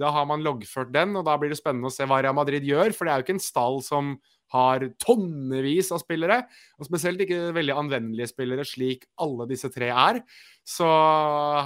[0.00, 2.66] da har man loggført den, og da blir det spennende å se hva Real Madrid
[2.66, 4.16] gjør, for det er jo ikke en stall som
[4.52, 6.40] har tonnevis av spillere,
[6.80, 10.22] og spesielt ikke veldig anvendelige spillere, slik alle disse tre er.
[10.66, 10.88] Så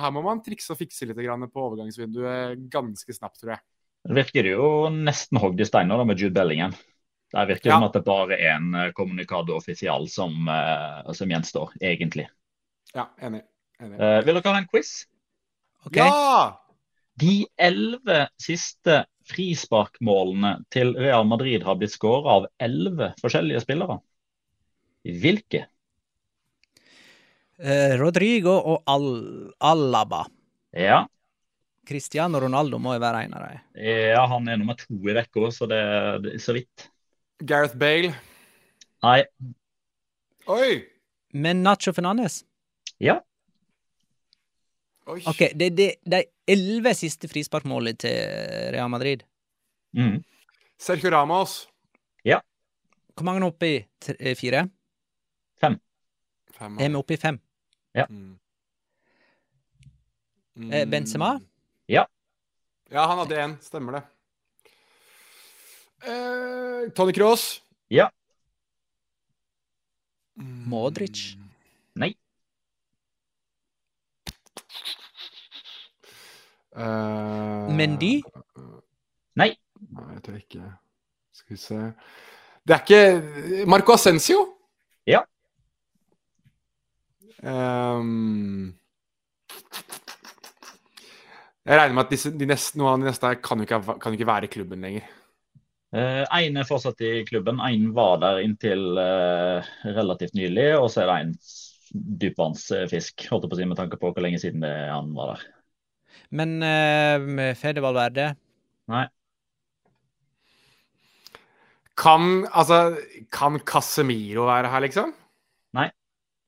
[0.03, 3.65] her må man trikse og fikse litt på overgangsvinduet ganske snapt, tror jeg.
[4.03, 6.75] Det virker jo nesten hogd i steiner med Jude Bellingen.
[7.33, 7.77] Det virker ja.
[7.77, 12.27] som at det bare er en eh, kommunikado offisial som, uh, som, gjenstår, egentlig.
[12.93, 13.41] Ja, enig.
[13.81, 13.97] enig.
[13.97, 14.91] Uh, vil dere ha en quiz?
[15.87, 16.05] Okay.
[16.05, 16.59] Ja!
[17.23, 23.99] De elleve siste frisparkmålene til Real Madrid har blitt skåra av elleve forskjellige spillere.
[25.23, 25.65] Hvilke?
[27.63, 29.09] Eh, Rodrigo og Al
[29.63, 30.25] Alaba.
[30.73, 31.05] Ja,
[31.87, 33.63] Cristiano Ronaldo må jo være en av dem.
[33.83, 35.83] ja han er nummer to i rekka, så det
[36.23, 36.89] det er så vidt.
[37.41, 38.13] Gareth Bale.
[39.03, 39.25] Nei.
[40.47, 40.89] Oi!
[41.33, 42.43] Men Nacho Fernandes
[43.01, 43.21] Ja.
[45.07, 45.23] Oi.
[45.27, 48.15] Ok, det er de, elleve siste frisparkmålene til
[48.75, 49.25] Real Madrid.
[49.99, 50.21] Mm.
[50.79, 51.67] Sergio Ramos.
[52.25, 52.39] Ja.
[53.17, 53.81] Hvor mange er oppe i?
[54.01, 54.69] Tre- eh, Fire?
[55.61, 55.81] Fem.
[56.61, 57.41] Er vi oppe i fem?
[58.09, 58.39] Mm.
[60.73, 61.33] Eh, Benzema?
[61.89, 62.05] Ja.
[62.93, 63.57] Ja, han hadde én.
[63.65, 64.03] Stemmer det.
[66.03, 67.63] Eh, Tony Cross.
[67.91, 68.11] Ja.
[70.35, 71.37] Modric?
[71.95, 72.17] Nei.
[76.73, 78.23] Uh, Mendy?
[79.37, 79.53] Nei.
[79.93, 80.61] Nei, jeg tror ikke
[81.37, 81.81] Skal vi se
[82.65, 84.47] Det er ikke Marco Ascencio?
[85.05, 85.21] Ja.
[87.43, 88.73] Um,
[91.67, 93.99] jeg regner med at disse, de neste, noen av de neste her kan jo ikke,
[94.01, 95.11] kan jo ikke være i klubben lenger.
[95.93, 100.71] Én er fortsatt i klubben, én var der inntil eh, relativt nylig.
[100.79, 101.35] Og så er det en
[102.23, 105.13] dypvannsfisk, holdt jeg på å si, med tanke på hvor lenge siden det er han
[105.17, 105.43] var der.
[106.33, 108.31] Men uh, med Fede Valverde
[108.89, 109.05] Nei.
[112.01, 112.97] Kan altså
[113.33, 115.13] Kan Casemiro være her, liksom?
[115.77, 115.91] Nei.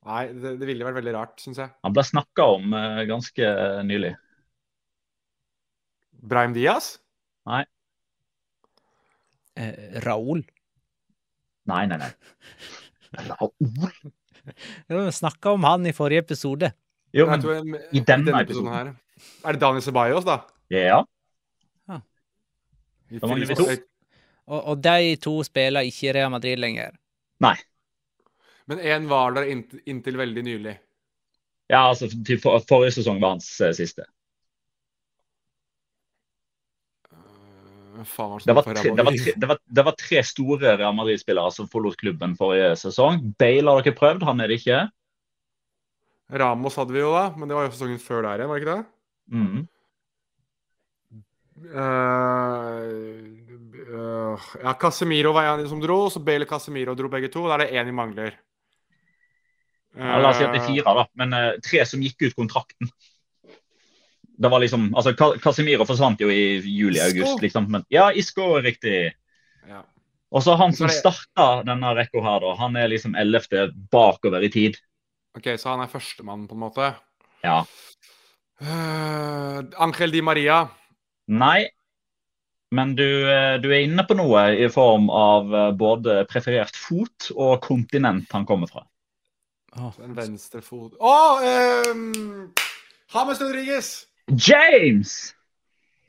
[0.05, 1.73] Nei, det, det ville vært veldig rart, syns jeg.
[1.85, 3.53] Han ble snakka om uh, ganske
[3.85, 4.15] nylig.
[6.25, 6.95] Brahim Diaz?
[7.45, 7.61] Nei.
[9.55, 10.43] Eh, Raoul.
[11.65, 12.11] Nei, nei, nei.
[14.87, 16.71] Vi snakka om han i forrige episode.
[17.15, 18.71] Jo, men tror jeg- i denne episoden.
[18.73, 18.95] her.
[19.45, 20.41] Er det Daniel Ceballos, da?
[20.69, 21.03] Ja.
[21.87, 21.99] Ja
[23.19, 23.65] Da mangler vi to.
[24.47, 26.91] Og, og de to spiller ikke i Real Madrid lenger.
[27.39, 27.55] Nei.
[28.67, 30.77] Men én var der inntil, inntil veldig nylig.
[31.69, 34.05] Ja, altså, til for, forrige sesong var hans eh, siste.
[38.03, 40.73] Faen var det Det var, tre, det, var tre, det, var, det var tre store
[40.79, 43.21] Real Madrid-spillere som forlot klubben forrige sesong.
[43.39, 44.81] Bale har dere prøvd, han er det ikke.
[46.41, 48.65] Ramos hadde vi jo da, men det var jo sesongen før der igjen, var det
[48.65, 48.85] ikke det?
[49.35, 49.63] Mm.
[51.65, 52.81] Uh,
[53.87, 57.45] uh, ja, Casemiro var en som dro, så Bale og Casemiro dro begge to.
[57.47, 58.35] Da er det én vi mangler.
[59.95, 61.05] Ja, la oss si at det er Eh, fire, da.
[61.15, 62.89] Men tre som gikk ut kontrakten.
[64.37, 67.69] Det var liksom, altså Casemiro forsvant jo i juli-august, liksom.
[67.71, 68.97] Men, ja, Isco er riktig.
[69.69, 69.83] Ja.
[70.35, 72.55] Og så han som starta denne rekka her, da.
[72.59, 74.79] Han er liksom ellevte bakover i tid.
[75.37, 76.91] OK, så han er førstemann, på en måte.
[77.45, 77.61] Ja.
[78.59, 80.65] Uh, Angel Di Maria.
[81.31, 81.69] Nei.
[82.75, 87.29] Men du, eh, du er inne på noe i form av eh, både preferert fot
[87.35, 88.83] og kontinent han kommer fra.
[89.75, 91.15] En venstrefot Å!
[91.91, 92.51] Um,
[93.11, 93.89] James Rodriguez!
[94.31, 95.35] James!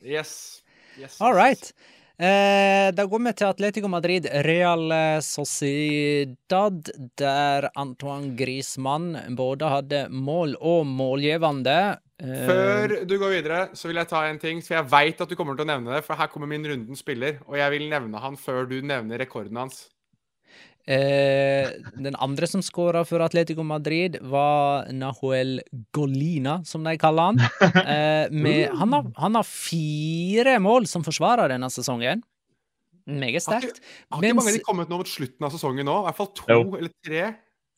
[0.02, 0.62] Yes.
[0.98, 1.20] yes.
[1.20, 1.72] All right.
[2.16, 4.88] Eh, da går vi til Atletico Madrid, Real
[5.20, 6.88] Sociedad,
[7.20, 11.98] der Antoine Griezmann både hadde mål og målgivende.
[12.16, 15.28] Eh, Før du går videre, så vil jeg ta en ting, for jeg veit at
[15.28, 16.04] du kommer til å nevne det.
[16.06, 19.60] For her kommer min runden spiller, og jeg vil nevne han før du nevner rekorden
[19.60, 19.90] hans.
[20.86, 21.66] Eh,
[21.98, 25.60] den andre som skåra for Atletico Madrid, var Nahuel
[25.96, 27.40] Golina, som de kaller han.
[27.86, 32.22] Eh, med, han, har, han har fire mål som forsvarer denne sesongen.
[33.06, 33.82] Meget Har ikke, sterkt.
[34.10, 35.98] har ikke mange Mens- de kommet nå mot slutten av sesongen nå?
[36.00, 36.62] I hvert fall to Jo.
[36.78, 37.26] eller tre.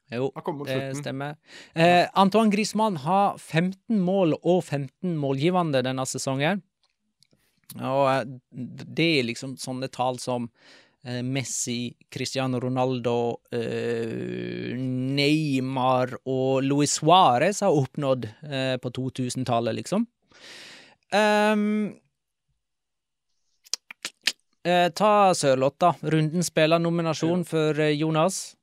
[0.08, 1.34] Jo, har det stemmer.
[1.76, 6.62] Eh, Antoine Griezmann har 15 mål og 15 målgivende denne sesongen.
[7.76, 8.22] Og eh,
[8.96, 10.48] det er liksom sånne tall som
[11.02, 20.04] Messi, Cristiano Ronaldo, eh, Neymar og Luis Suárez har oppnådd eh, på 2000-tallet, liksom.
[21.14, 21.94] Um,
[24.64, 25.94] eh, ta Sørloth, da.
[26.02, 28.57] Runden spiller nominasjon for eh, Jonas.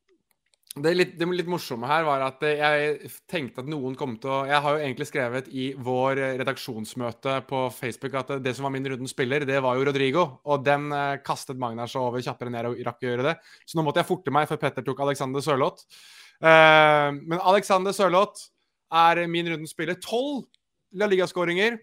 [0.76, 4.40] Det, litt, det litt morsomme her var at jeg tenkte at noen kom til å
[4.50, 8.90] Jeg har jo egentlig skrevet i vår redaksjonsmøte på Facebook at det som var min
[8.92, 10.26] rundens spiller, det var jo Rodrigo.
[10.44, 13.36] Og den eh, kastet Magnar seg over kjappere enn jeg rakk å gjøre det.
[13.64, 15.88] Så nå måtte jeg forte meg, for Petter tok Alexander Sørloth.
[16.44, 18.50] Eh, men Alexander Sørloth
[18.92, 19.96] er min rundens spiller.
[20.04, 20.44] Tolv
[21.00, 21.80] La Liga-skåringer.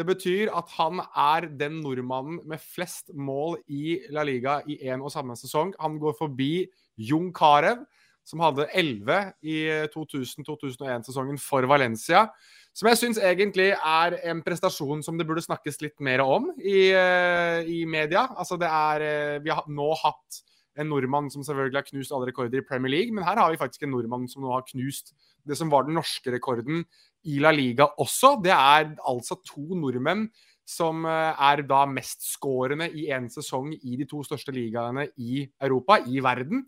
[0.00, 5.04] Det betyr at han er den nordmannen med flest mål i La Liga i én
[5.04, 5.76] og samme sesong.
[5.82, 6.52] Han går forbi
[7.00, 7.84] Jon Carew,
[8.26, 9.58] som hadde 11 i
[9.94, 12.28] 2000-2001-sesongen for Valencia.
[12.76, 16.92] Som jeg syns egentlig er en prestasjon som det burde snakkes litt mer om i,
[16.94, 18.28] uh, i media.
[18.38, 20.42] Altså det er uh, Vi har nå hatt
[20.78, 23.58] en nordmann som selvfølgelig har knust alle rekorder i Premier League, men her har vi
[23.58, 25.10] faktisk en nordmann som nå har knust
[25.44, 26.84] det som var den norske rekorden
[27.26, 28.36] i La Liga også.
[28.44, 30.28] Det er altså to nordmenn
[30.68, 36.22] som er da mestskårende i én sesong i de to største ligaene i Europa, i
[36.22, 36.62] verden.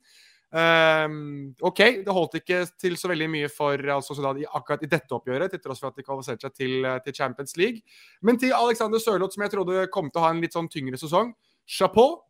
[0.53, 5.17] Um, OK, det holdt ikke til så veldig mye for altså, i, akkurat i dette
[5.17, 7.81] oppgjøret, til tross for at de kvalifiserte seg til, eh, til, Champions League.
[8.21, 11.01] Men til Alexander Sørloth, som jeg trodde kom til å ha en litt sånn tyngre
[11.01, 11.33] sesong,
[11.65, 12.21] chapeau.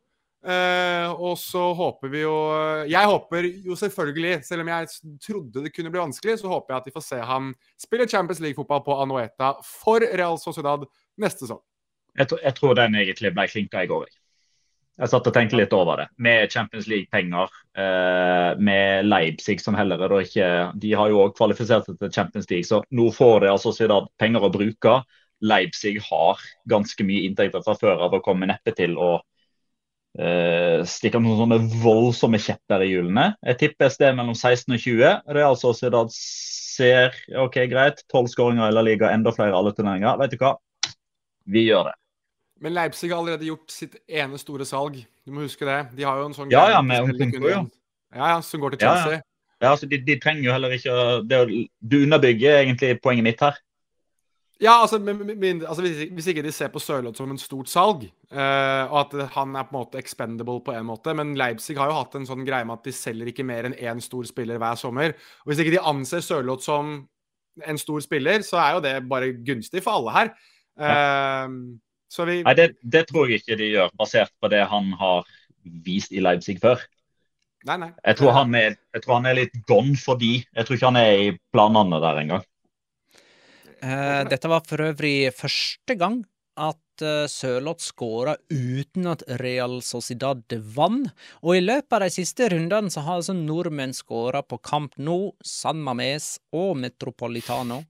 [0.43, 2.33] Uh, og så håper vi jo
[2.91, 4.89] Jeg håper jo selvfølgelig, selv om jeg
[5.23, 8.43] trodde det kunne bli vanskelig, så håper jeg at vi får se ham spille Champions
[8.43, 10.83] League-fotball på Anoeta for Real Sociedad
[11.23, 11.63] neste sesong.
[12.19, 14.11] Jeg, jeg, tror den egentlig ble klinka i går.
[14.11, 14.22] Jeg
[15.01, 16.07] satt og tenkte litt over det.
[16.23, 21.35] Med Champions League-penger, eh, med Leipzig som heller er da ikke De har jo òg
[21.37, 24.97] kvalifisert seg til Champions League, så nå får de altså Sociedad penger å bruke.
[25.43, 31.19] Leipzig har ganske mye inntekter fra før av og kommer neppe til å uh, stikke
[31.19, 33.33] noen sånne voldsomme kjepper i hjulene.
[33.43, 35.17] Jeg tipper et sted mellom 16 og 20.
[35.35, 38.05] Real Sociedad ser OK, greit.
[38.13, 40.15] Tolv skåringer i La Liga, enda flere alle turneringer.
[40.23, 40.55] Vet du hva?
[41.51, 42.02] Vi gjør det.
[42.63, 45.01] Men Leipzig har allerede gjort sitt ene store salg.
[45.27, 45.81] Du må huske det.
[45.99, 47.65] De har jo en sånn Ja, ja, med Onkenko, ja.
[48.13, 49.19] Ja, ja, som går til Chelsea.
[49.19, 49.25] Ja,
[49.65, 49.73] ja.
[49.73, 50.97] altså, de, de, trenger jo heller ikke
[51.27, 51.43] det,
[51.81, 53.59] Du underbygger egentlig poenget mitt her.
[54.63, 58.05] Ja, altså, min, altså hvis, hvis, ikke de ser på Sørloth som en stort salg,
[58.31, 61.91] uh, og at han er på en måte expendable på en måte Men Leipzig har
[61.91, 64.63] jo hatt en sånn greie med at de selger ikke mer enn én stor spiller
[64.63, 65.17] hver sommer.
[65.43, 66.95] Og Hvis ikke de anser Sørloth som
[67.67, 70.31] en stor spiller, så er jo det bare gunstig for alle her.
[70.79, 71.81] Uh,
[72.29, 72.41] vi...
[72.47, 75.29] Nei, det, det, tror jeg ikke de gjør, basert på det han har
[75.63, 76.83] vist i Leipzig før.
[77.69, 77.93] Nei, nei.
[78.03, 80.41] Jeg tror han er, tror han er litt gone for de.
[80.43, 82.45] Jeg tror ikke han er i planene der engang.
[83.83, 86.21] Eh, dette var for øvrig første gang
[86.61, 90.45] at uh, Sørloth skåra uten at Real Sociedad
[90.75, 91.09] vant.
[91.41, 95.33] Og i løpet av de siste rundene så har altså nordmenn skåra på Camp Nou,
[95.41, 97.83] San Mames og Metropolitano.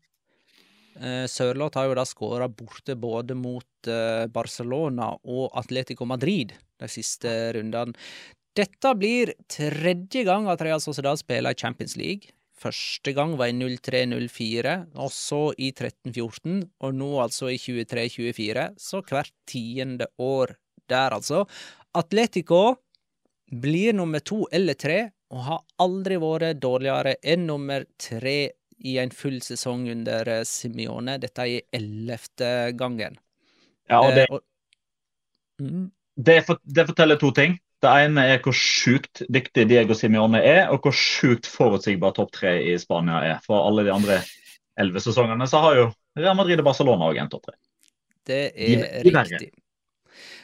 [1.00, 6.90] Eh, Sørloth har jo da skåra borte både mot uh, Barcelona og Atletico Madrid de
[6.90, 7.96] siste rundene.
[8.52, 12.34] Dette blir tredje gang at Real Sociedad spiller i Champions League.
[12.62, 18.68] Første gang var i 03-04, og så i 13-14, og nå altså i 23-24.
[18.78, 20.54] Så hvert tiende år
[20.92, 21.46] der, altså.
[21.96, 22.76] Atletico
[23.52, 25.00] blir nummer to eller tre,
[25.32, 28.52] og har aldri vært dårligere enn nummer tre
[28.84, 31.18] i en full sesong under eh, Simione.
[31.22, 33.16] Dette er ellevte gangen.
[33.92, 35.88] Ja, og det, eh, mm.
[36.16, 37.58] det, det, forteller to ting.
[37.82, 42.54] Det ene er hvor sjukt dyktig Diego Simione er, og hvor sjukt forutsigbar topp tre
[42.70, 43.42] i Spania er.
[43.46, 44.20] For alle de andre
[44.80, 47.58] elleve sesongene så har jo Real Madrid og Barcelona òg en topp tre.
[48.28, 49.50] Det er de, de riktig.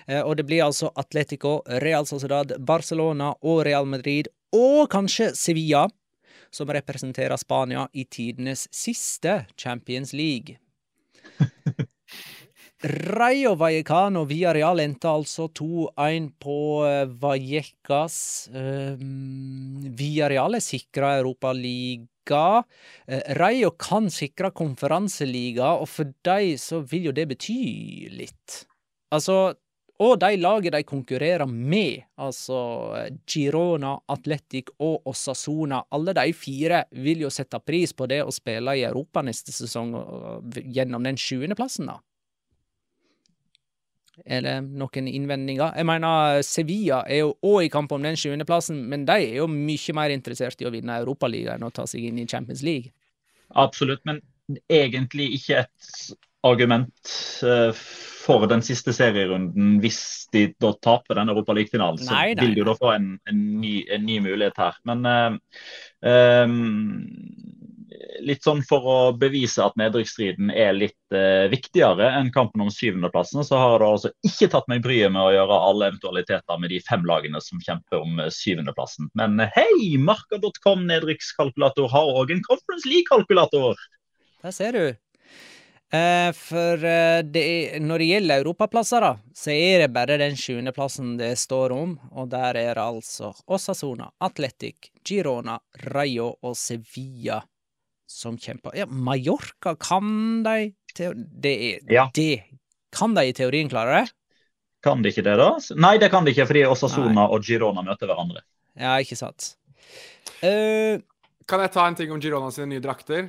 [0.09, 5.86] Eh, og det blir altså Atletico, Real Sociedad, Barcelona og Real Madrid, og kanskje Sevilla,
[6.51, 10.57] som representerer Spania i tidenes siste Champions League.
[12.81, 18.47] Rayo Vallecano via Real endte altså 2-1 på eh, Vallecas.
[18.55, 22.62] Um, via Real er sikra Europaliga.
[23.03, 27.59] Uh, Rayo kan sikre konferanseliga, og for dem så vil jo det bety
[28.14, 28.61] litt.
[29.11, 29.57] Altså,
[29.99, 32.61] og de laget de konkurrerer med, altså
[33.26, 38.79] Girona, Atletic og Osasona, alle de fire vil jo sette pris på det å spille
[38.79, 39.97] i Europa neste sesong
[40.62, 41.99] gjennom den sjuendeplassen, da.
[44.27, 45.77] Er det noen innvendinger?
[45.79, 49.49] Jeg mener, Sevilla er jo òg i kamp om den sjuendeplassen, men de er jo
[49.51, 52.93] mye mer interessert i å vinne Europaligaen enn å ta seg inn i Champions League.
[53.57, 54.21] Absolutt, men
[54.73, 55.93] egentlig ikke et
[56.47, 57.12] argument
[57.45, 57.73] uh,
[58.29, 60.01] for den siste serierunden hvis
[60.35, 62.03] de da taper den Europaligafinalen.
[62.03, 64.79] Så nei, nei, vil de da få en, en, ny, en, ny, mulighet her.
[64.89, 65.39] Men uh,
[66.45, 66.59] um,
[68.20, 73.41] litt sånn for å bevise at nedrykksstriden er litt eh, viktigere enn kampen om syvendeplassen,
[73.47, 76.82] så har det altså ikke tatt meg bryet med å gjøre alle eventualiteter med de
[76.84, 79.11] fem lagene som kjemper om eh, syvendeplassen.
[79.18, 83.78] Men eh, hei, marka.com nedrykkskalkulator har òg en Conference League-kalkulator.
[84.45, 84.86] Der ser du.
[85.89, 91.14] Eh, for eh, det når det gjelder europaplasser, da, så er det bare den sjuendeplassen
[91.20, 91.97] det står om.
[92.12, 95.57] Og der er det altså Osasona, Atletic, Girona,
[95.89, 97.41] Rayo og Sevilla
[98.09, 102.09] som kjemper Ja, Mallorca, kan de det, ja.
[102.16, 102.44] det
[102.90, 104.14] Kan de i teorien klare det?
[104.82, 105.50] Kan de ikke det, da?
[105.76, 108.44] Nei, det kan de ikke, fordi Osasona og Girona møter hverandre.
[108.78, 109.52] Ja, ikke sant.
[110.38, 111.02] Uh,
[111.50, 113.26] kan jeg ta en ting om Girona sine nye drakter?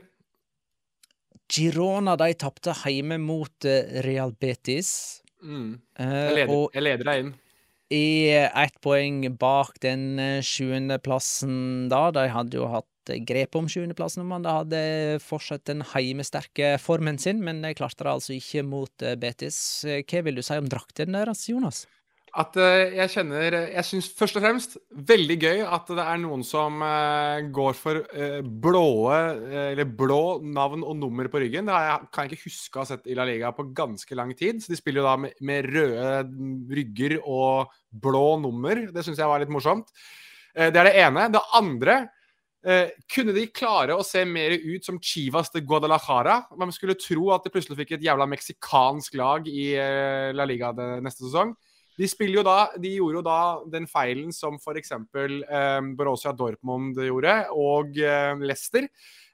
[1.49, 5.23] Girona de tapte hjemme mot eh, Real Betis.
[5.41, 5.79] Mm.
[5.97, 7.31] Eh, Jeg leder, og jeg leder deg inn.
[7.89, 12.11] er ett poeng bak den sjuendeplassen da.
[12.13, 12.85] De hadde jo hatt
[13.27, 14.81] grep om sjuendeplassen om da hadde
[15.23, 19.59] fortsatt den heimesterke formen sin, men klarte det altså ikke mot eh, Betis.
[19.85, 21.85] Hva vil du si om drakten deres, Jonas?
[22.37, 24.75] At eh, jeg kjenner Jeg syns først og fremst
[25.09, 28.03] veldig gøy at det er noen som eh, går for
[28.45, 29.17] blåe
[29.71, 31.69] Eller blå navn og nummer på ryggen.
[31.69, 31.79] Det
[32.13, 34.61] kan jeg ikke huske å ha sett i La Liga på ganske lang tid.
[34.61, 36.23] Så de spiller jo da med, med røde
[36.77, 38.85] rygger og blå nummer.
[38.93, 39.89] Det syns jeg var litt morsomt.
[40.53, 41.27] Det er det ene.
[41.31, 42.01] Det andre
[42.65, 46.41] eh, kunne de klare å se mer ut som Chivas de Guadalajara?
[46.59, 50.73] Man skulle tro at de plutselig fikk et jævla meksikansk lag i eh, La Liga
[50.99, 51.55] neste sesong.
[51.99, 52.07] De,
[52.47, 54.93] da, de gjorde jo da den feilen som f.eks.
[54.95, 58.87] Eh, Borussia Dortmund gjorde, og eh, Leicester,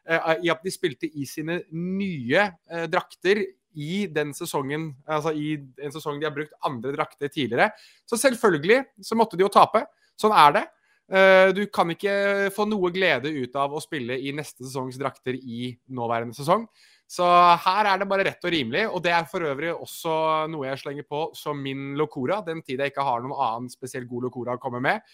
[0.09, 3.43] eh, i at de spilte i sine nye eh, drakter
[3.75, 7.69] i den sesongen, altså i en sesong de har brukt andre drakter tidligere.
[8.07, 9.83] Så selvfølgelig så måtte de jo tape.
[10.17, 10.63] Sånn er det.
[11.11, 15.37] Eh, Du kan ikke få noe glede ut av å spille i neste sesongs drakter
[15.37, 16.65] i nåværende sesong.
[17.05, 17.21] Så
[17.61, 20.81] her er det bare rett og rimelig, og det er for øvrig også noe jeg
[20.81, 24.55] slenger på som min locora, den tid jeg ikke har noen annen spesielt god locora
[24.57, 25.05] å komme med.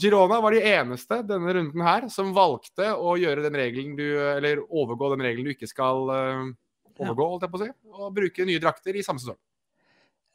[0.00, 4.64] Girona var de eneste denne runden her som valgte å gjøre den regelen du, eller
[4.66, 6.50] overgå den regelen du ikke skal eh,
[6.98, 9.38] overgå, holdt jeg på å si, og bruke nye drakter i samme sesong.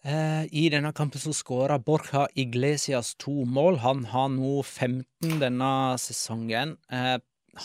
[0.06, 3.80] Eh, I denne kampen så skåra Borja Iglesias to mål.
[3.82, 6.76] Han har nå 15 denne sesongen.
[6.94, 7.18] Eh,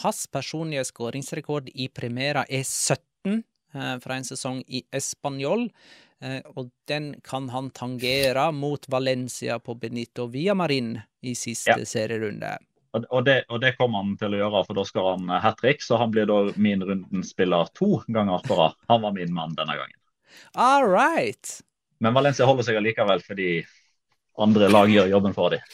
[0.03, 3.43] hans personlige skåringsrekord i Primera er 17
[3.75, 5.69] eh, fra en sesong i Español.
[6.25, 11.85] Eh, og den kan han tangere mot Valencia på Benito Villamarin i siste Ja.
[11.85, 12.57] serierunde.
[12.97, 15.83] Og, det, og det kommer han til å gjøre, for da skal han hat trick.
[15.85, 18.75] Så han blir da min rundens spiller to ganger på rad.
[18.89, 19.99] Han var min mann denne gangen.
[20.55, 21.61] All right!
[22.01, 23.51] Men Valencia holder seg allikevel fordi
[24.41, 25.65] andre lag gjør jobben for dem.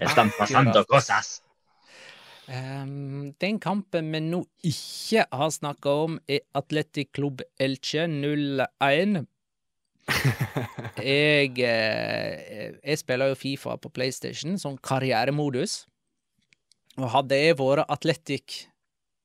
[0.00, 1.40] Están pasando cosas.
[2.50, 9.22] Ehm, den kampen vi nå ikke har snakka om, er Atletic Club Elche 0-1.
[11.00, 15.84] Jeg, eh, jeg spiller jo Fifa på PlayStation, sånn karrieremodus.
[16.98, 18.64] Og hadde jeg vært Atletic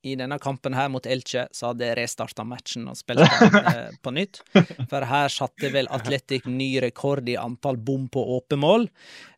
[0.05, 3.95] i denne kampen her mot Elche, så hadde jeg restarta matchen og spilt den eh,
[4.03, 4.41] på nytt.
[4.53, 8.87] For her satte vel Atletic ny rekord i antall bom på åpent mål.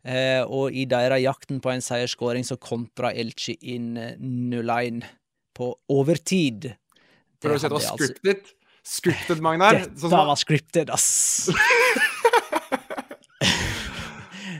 [0.04, 5.02] Eh, og i deres jakten på en seierskåring så kontra Elche inn eh, 0-1
[5.56, 6.70] på overtid.
[7.42, 8.54] For å si at det var var altså-.
[8.88, 9.82] Scripted, Magnar.
[9.82, 11.50] Dette Sånn var scripted, ass!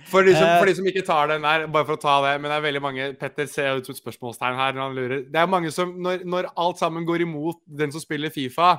[0.09, 0.59] For de, som, Eh.
[0.59, 2.65] for de som ikke tar den der, bare for å ta det, men det er
[2.65, 5.25] veldig mange Petter ser ut som et spørsmålstegn her når han lurer.
[5.29, 8.79] Det er mange som, når, når alt sammen går imot den som spiller Fifa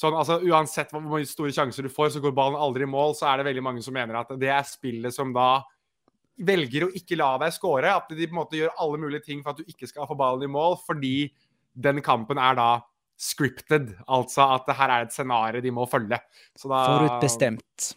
[0.00, 3.14] sånn, altså Uansett hvor mange store sjanser du får, så går ballen aldri i mål,
[3.18, 5.62] så er det veldig mange som mener at det er spillet som da
[6.40, 7.90] velger å ikke la deg score.
[7.92, 10.16] At de på en måte gjør alle mulige ting for at du ikke skal få
[10.16, 11.28] ballen i mål, fordi
[11.76, 12.70] den kampen er da
[13.20, 13.92] scripted.
[14.08, 16.16] Altså at det her er et scenario de må følge.
[16.56, 17.92] Så da Forutbestemt.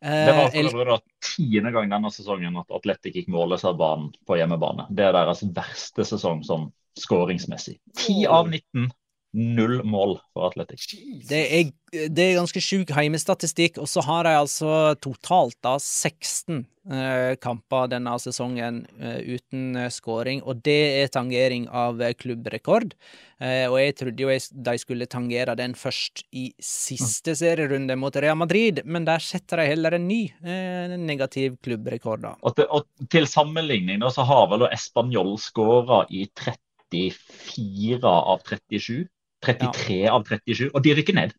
[0.00, 0.10] Ja.
[0.26, 0.98] Det var Eh, for øvrig da
[1.36, 4.86] tiende gang denne sesongen at Atletic gikk målløs av banen på hjemmebane.
[4.90, 7.76] Det er deres verste sesong sånn skåringsmessig.
[8.00, 8.88] 10 av 19.
[9.30, 10.88] Null mål for Atletic.
[11.28, 11.68] Det er,
[12.10, 17.92] det er ganske sjuk heimestatistikk, og så har de altså totalt da 16 eh, kamper
[17.92, 22.96] denne sesongen eh, uten skåring, og det er tangering av eh, klubbrekord.
[23.38, 28.18] Eh, og jeg trodde jo jeg, de skulle tangere den først i siste serierunde mot
[28.18, 32.34] Real Madrid, men der setter de heller en ny eh, negativ klubbrekord, da.
[32.42, 39.06] Og til, og til sammenligning da, så har vel Español skåra i 34 av 37.
[39.44, 41.36] 33 av 37, og de rykker ned.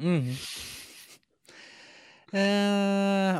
[0.00, 0.32] Mm.
[2.34, 3.36] Eh,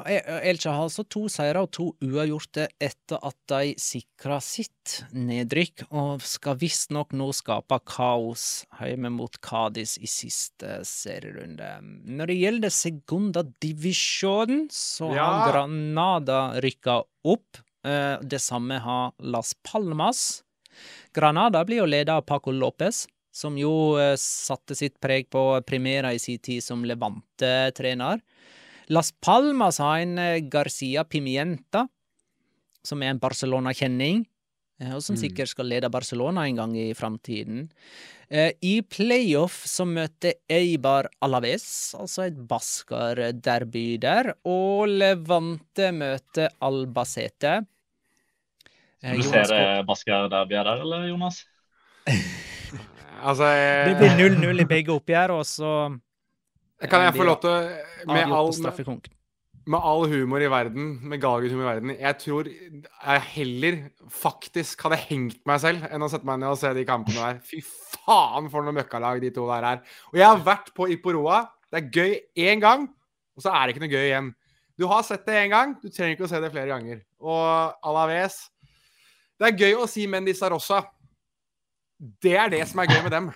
[0.46, 6.22] Elcha har altså to seire og to uavgjorte etter at de sikra sitt nedrykk, og
[6.22, 11.72] skal visstnok nå skape kaos hjemme mot Cádiz i siste serierunde.
[12.06, 17.58] Når det gjelder segundadivisjonen, så så har Granada rykka opp.
[17.84, 20.44] Eh, det samme har Las Palmas.
[21.12, 23.04] Granada blir jo ledet av Paco Lopez,
[23.34, 28.22] som jo eh, satte sitt preg på Primera i sin tid som Levante-trener.
[28.94, 31.88] Las Palmas har en eh, Garcia Pimienta,
[32.84, 34.22] som er en Barcelona-kjenning,
[34.78, 35.22] eh, og som Mm.
[35.24, 37.68] sikkert skal lede Barcelona en gang i framtiden.
[38.34, 47.66] I playoff så møter Eibar Alaves, altså et basker-derby der, og Levante møter Albacete.
[49.04, 51.44] Du ser det Basker derbyet der, eller Jonas?
[53.24, 53.90] Altså jeg...
[53.90, 55.74] Det blir 0-0 i begge oppgjør, og så
[56.84, 57.70] Kan jeg få lov til
[58.10, 59.08] Med all, med,
[59.72, 63.78] med all humor i verden, med galgenhumor i verden Jeg tror jeg heller
[64.12, 67.40] faktisk hadde hengt meg selv enn å sette meg ned og se de kampene der.
[67.46, 69.82] Fy faen for noe møkkalag de to der er.
[70.12, 71.44] Og jeg har vært på Iporoa.
[71.72, 72.88] Det er gøy én gang,
[73.34, 74.34] og så er det ikke noe gøy igjen.
[74.78, 77.00] Du har sett det én gang, du trenger ikke å se det flere ganger.
[77.22, 78.48] Og Alaves
[79.38, 80.82] Det er gøy å si Mendisa Rossa.
[82.24, 83.28] Det er det som er gøy med dem.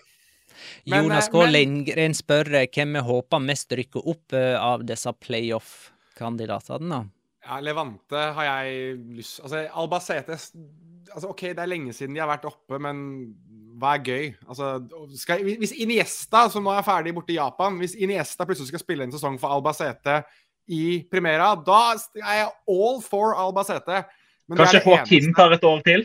[0.89, 1.39] Men, Jonas eh, K.
[1.43, 6.89] men- Lindgren spør eh, hvem vi håper mest rykker opp eh, av disse playoff-kandidatene.
[6.91, 7.05] da.
[7.49, 10.35] Ja, Levante har jeg lyst Altså, Albacete
[11.15, 12.99] altså, OK, det er lenge siden de har vært oppe, men
[13.79, 14.27] hva er gøy?
[14.51, 14.75] Altså,
[15.17, 19.07] skal, hvis Iniesta, som nå er ferdig borte i Japan, hvis Iniesta plutselig skal spille
[19.07, 20.21] en sesong for Albacete
[20.75, 24.03] i Primera, da er jeg all for Albacete.
[24.49, 26.05] Men Kanskje det tar et år til?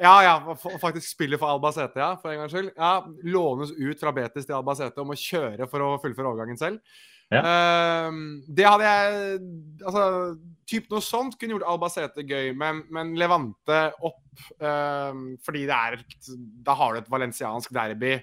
[0.00, 2.70] Ja, ja, faktisk spiller for Albacete, ja, for en gangs skyld.
[2.76, 6.80] Ja, Lånes ut fra Betis til Albacete og må kjøre for å fullføre overgangen selv.
[7.32, 9.38] Ehm, det hadde jeg
[9.86, 10.02] Altså,
[10.68, 15.16] typ noe sånt kunne gjort Albacete gøy, men, men Levante opp uh,
[15.46, 15.96] Fordi det er
[16.66, 18.18] Da har du et valensiansk derby.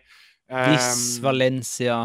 [0.51, 2.03] Uh, Hvis Valencia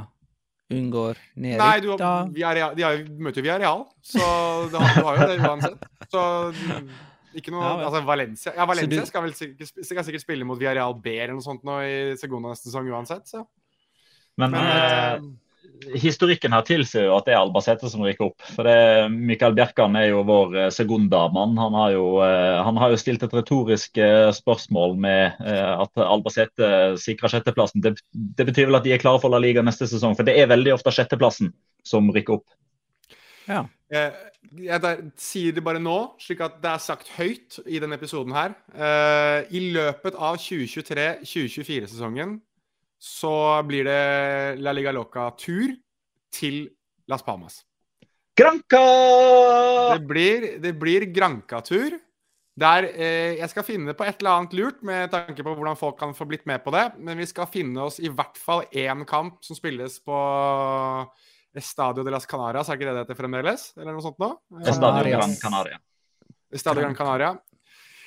[0.73, 2.87] unngår Nei, du, da Villarreal- de
[3.21, 4.25] møter jo- Villarreal, så
[4.73, 5.85] du har, du har jo det uansett.
[6.09, 6.23] Så
[7.41, 7.87] ikke noe Ja.
[7.89, 11.35] Altså, Valencia Ja, Valencia du- skal vel sikkert, skal sikkert spille mot Villarreal B eller
[11.35, 13.47] noe sånt nå i Segunda neste sesong uansett, så.
[14.37, 15.21] Men, Men, eh,
[15.99, 18.43] historikken her tilsier jo at det er Albacete som rykker opp.
[18.55, 21.57] For det, Mikael Bjerkan er jo vår eh, segundamann.
[21.59, 26.03] Han, har jo, eh, han har jo stilt et retorisk eh, spørsmål med eh, at
[26.03, 27.83] Albacete sikrer sjetteplassen.
[27.85, 30.17] Det, det betyr vel at de er klare for La Liga neste sesong.
[30.19, 31.53] For det er veldig ofte sjetteplassen
[31.87, 32.47] som rykker opp.
[33.49, 33.65] Ja.
[33.95, 34.15] Eh,
[34.67, 38.57] jeg sier det bare nå, slik at det er sagt høyt i denne episoden her.
[38.75, 42.39] Eh, I løpet av 2023-2024-sesongen
[43.05, 43.37] så
[43.69, 45.77] blir det La Liga Loca-tur
[46.35, 46.65] til
[47.11, 47.63] Las Palmas.
[48.35, 48.83] Granca!
[49.95, 52.01] Det blir, det blir Granca-tur.
[52.55, 55.99] Der eh, Jeg skal finne på et eller annet lurt med tanke på hvordan folk
[55.99, 56.89] kan få blitt med på det.
[56.99, 60.19] Men vi skal finne oss i hvert fall én kamp som spilles på
[61.55, 62.69] Estadio de las Canarias.
[62.69, 63.69] Er ikke det det heter fremdeles?
[63.79, 64.33] Eller noe sånt nå?
[64.67, 65.79] Estadio Gran Canaria.
[66.55, 67.35] Estadio Gran Canaria.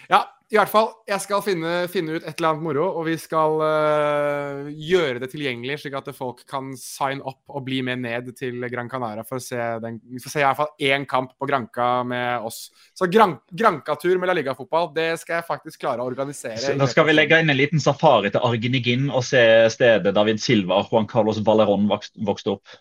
[0.08, 0.86] Ja, i hvert fall.
[1.10, 5.28] Jeg skal finne, finne ut et eller annet moro, og vi skal uh, gjøre det
[5.34, 9.42] tilgjengelig, slik at folk kan sign opp og bli med ned til Gran Canaria for
[9.42, 12.70] å se den, vi får se i hvert fall én kamp på Granca med oss.
[12.96, 16.56] Så Gran, Granca-tur med La Liga-fotball, det skal jeg faktisk klare å organisere.
[16.64, 19.44] Så Da skal vi legge inn en liten safari til Arginigin og se
[19.76, 22.78] stedet David Silva og Juan Carlos Valerón vokst- vokste opp.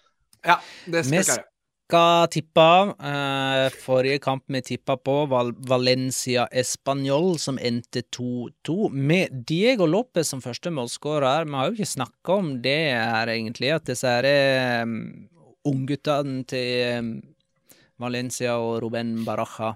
[0.46, 1.44] Ja, det skal Vi klare.
[1.86, 2.66] skal tippe
[3.10, 10.30] eh, Forrige kamp vi tippa på, var Valencia Español, som endte 2-2, med Diego Lopez
[10.30, 11.46] som første målskårer.
[11.46, 15.28] Vi har jo ikke snakka om det her, egentlig, at disse her um,
[15.66, 17.10] ungguttene til um,
[18.02, 19.74] Valencia og Ruben Baraja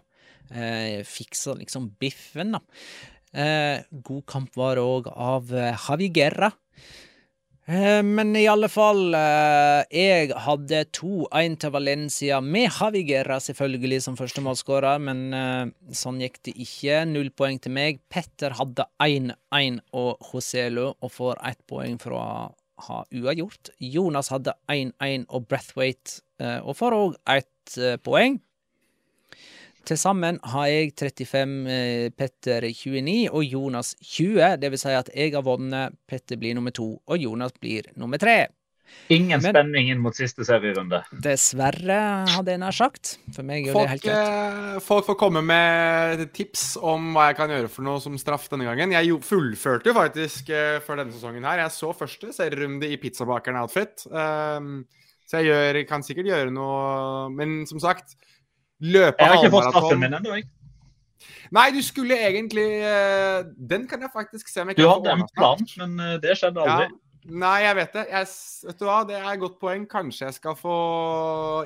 [0.51, 2.61] eh, fiksa liksom biffen, da.
[3.31, 6.51] Eh, god kamp var det òg av eh, Javi Guerra.
[7.71, 14.17] Eh, Men i alle fall, eh, jeg hadde 2-1 til Valencia, med Havigera selvfølgelig som
[14.19, 17.05] førstemålsskårer, men eh, sånn gikk det ikke.
[17.07, 18.01] Null poeng til meg.
[18.11, 22.25] Petter hadde 1-1 og Joselu, og får ett poeng for å
[22.89, 23.71] ha uavgjort.
[23.79, 26.25] Jonas hadde 1-1 og Brathwaite
[26.65, 28.41] og får òg ett poeng.
[29.89, 34.57] Til sammen har jeg 35, eh, Petter 29 og Jonas 20.
[34.61, 38.21] Det vil si at jeg har vunnet, Petter blir nummer to, og Jonas blir nummer
[38.21, 38.49] tre.
[39.09, 40.99] Ingen Men- spenning inn mot siste serierunde.
[41.23, 43.19] Dessverre, hadde jeg nær sagt.
[43.33, 44.77] For meg er folk, det helt greit.
[44.77, 48.49] eh, folk får komme med tips om hva jeg kan gjøre for noe som straff
[48.51, 48.91] denne gangen.
[48.91, 51.59] Jeg fullførte jo faktisk for før denne sesongen her.
[51.59, 54.07] Jeg så første serierunde i pizzabakeren-outfit.
[54.11, 54.85] Um,
[55.25, 58.17] så jeg gjør, kan sikkert gjøre noe Men som sagt,
[58.81, 60.35] løpe Jeg har ikke fått straffen min ennå.
[60.39, 60.49] jeg.
[61.53, 65.15] Nei, du skulle egentlig eh, Den kan jeg faktisk se om jeg kan få hadde
[65.19, 66.89] en plan, men eh, det skjedde aldri.
[66.89, 66.99] Ja.
[67.31, 68.05] Nei, jeg vet det.
[68.09, 68.29] Jeg,
[68.71, 69.83] vet du hva, Det er et godt poeng.
[69.91, 70.77] Kanskje jeg skal få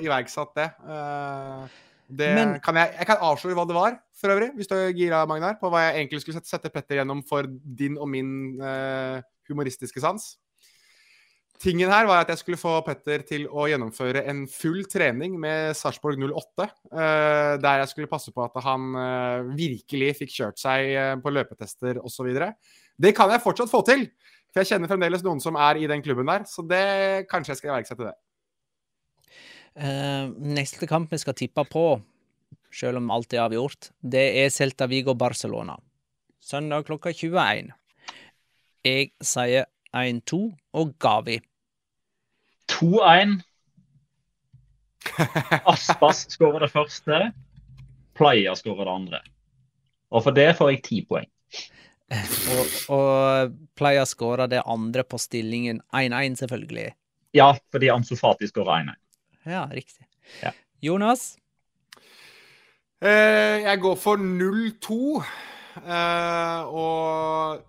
[0.03, 0.70] iverksatt det.
[0.82, 1.77] Eh,
[2.09, 4.93] det Men- kan jeg, jeg kan avsløre hva det var, for øvrig, hvis du er
[4.93, 8.61] gira, Magnar, på hva jeg egentlig skulle sette, sette Petter gjennom for din og min
[8.61, 10.36] uh, humoristiske sans.
[11.65, 15.73] Tingen her var at jeg skulle få Petter til å gjennomføre en full trening med
[15.78, 16.66] Sarpsborg 08.
[16.93, 21.32] eh, der jeg skulle passe på at han eh, virkelig fikk kjørt seg eh, på
[21.32, 22.28] løpetester osv.
[23.01, 24.05] Det kan jeg fortsatt få til.
[24.53, 26.82] For jeg kjenner fremdeles noen som er i den klubben der, så det
[27.32, 28.15] kanskje jeg skal iverksette det.
[29.74, 31.86] Uh, neste kamp vi skal tippe på,
[32.70, 35.74] selv om alt er avgjort, det er Celta Vigo Barcelona.
[36.45, 37.73] Søndag klokka 21.
[38.85, 39.66] Jeg sier
[39.97, 40.45] 1-2
[40.77, 41.41] og Gavi.
[42.73, 43.39] 2-1.
[45.65, 47.20] Aspas skårer det første.
[48.15, 49.20] Playa skårer det andre.
[50.15, 51.28] Og for det får jeg ti poeng.
[52.15, 56.93] Og, og Playa skårer det andre på stillingen 1-1, selvfølgelig.
[57.35, 59.01] Ja, fordi Amsofati skårer 1-1.
[59.51, 60.07] Ja, riktig.
[60.43, 60.55] Ja.
[60.85, 61.35] Jonas?
[63.03, 64.99] Eh, jeg går for 0-2.
[65.82, 67.65] Eh, og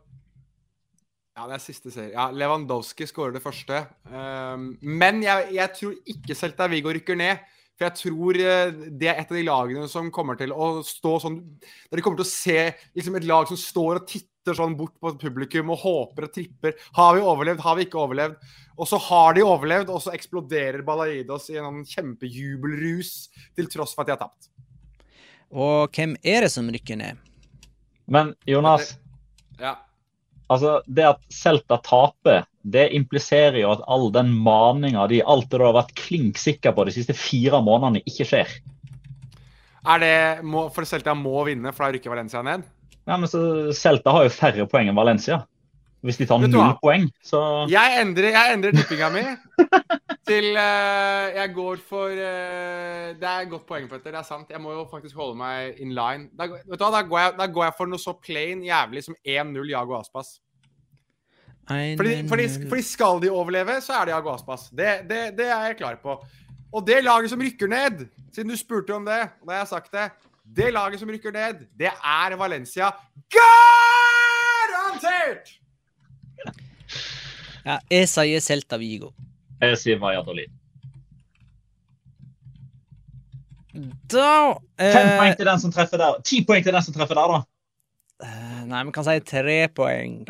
[1.35, 2.13] Ja, det er siste serie.
[2.13, 3.81] Ja, Lewandowski skårer det første.
[4.07, 7.43] Um, men jeg, jeg, tror ikke Celta Vigo rykker ned.
[7.75, 11.09] For jeg tror eh, det er et av de lagene som kommer til å stå
[11.19, 12.59] sånn Der de kommer til å se
[12.95, 16.77] liksom et lag som står og titter sånn bort på publikum og håper og tripper.
[16.95, 17.59] Har vi overlevd?
[17.65, 18.37] Har vi ikke overlevd?
[18.79, 23.11] Og så har de overlevd, og så eksploderer Balaidos i en kjempejubelrus
[23.59, 24.47] til tross for at de har tapt.
[25.51, 27.19] Og hvem er det som rykker ned?
[28.07, 28.95] Men Jonas,
[29.59, 29.75] Ja.
[30.51, 35.75] Altså det at Celta taper, det impliserer jo at all den maninga de du har
[35.77, 38.55] vært klink sikker på de siste fire månedene, ikke skjer.
[39.85, 40.15] Er det
[40.45, 42.65] må, For Celta må vinne, for da rykker Valencia ned?
[43.05, 45.43] Ja, men så Celta har jo færre poeng enn Valencia.
[46.05, 47.39] Hvis de tar null poeng, så
[47.71, 49.23] Jeg endrer, jeg endrer tippinga mi
[50.29, 54.13] til uh, Jeg går for uh, Det er et godt poeng, Petter.
[54.13, 54.51] Det er sant.
[54.53, 56.29] Jeg må jo faktisk holde meg in line.
[56.37, 59.05] Da, vet du hva, da, går jeg, da går jeg for noe så plain jævlig
[59.07, 60.35] som 1-0 Jago Aspas.
[61.65, 64.69] Fordi, fordi, fordi skal de overleve, så er det Jago Aspas.
[64.69, 66.19] Det, det, det er jeg klar på.
[66.75, 69.73] Og det laget som rykker ned, siden du spurte om det, og da har jeg
[69.73, 70.11] sagt det
[70.57, 72.91] Det laget som rykker ned, det er Valencia.
[73.33, 74.25] Garantert!
[77.65, 79.13] Ja, jeg sier Celta Vigo.
[79.61, 80.51] jeg sier Valladolid.
[84.11, 86.19] Da Fem eh, poeng til den som treffer der.
[86.23, 87.41] Ti poeng til den som treffer der, da.
[88.69, 90.21] Nei, vi kan si tre poeng.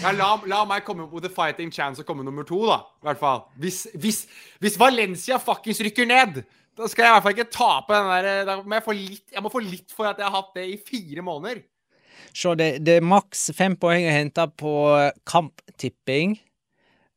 [0.00, 2.80] Ja, la, la meg komme opp with a fighting chance og komme nummer to, da.
[3.00, 3.42] I hvert fall.
[3.60, 4.22] Hvis, hvis,
[4.60, 6.42] hvis Valencia fuckings rykker ned,
[6.76, 9.24] da skal jeg i hvert fall ikke tape den der der må jeg få litt,
[9.32, 11.62] jeg må få litt for at jeg har hatt det i fire måneder.
[12.32, 14.72] Se, det, det er maks fem poeng å hente på
[15.28, 16.38] kamptipping.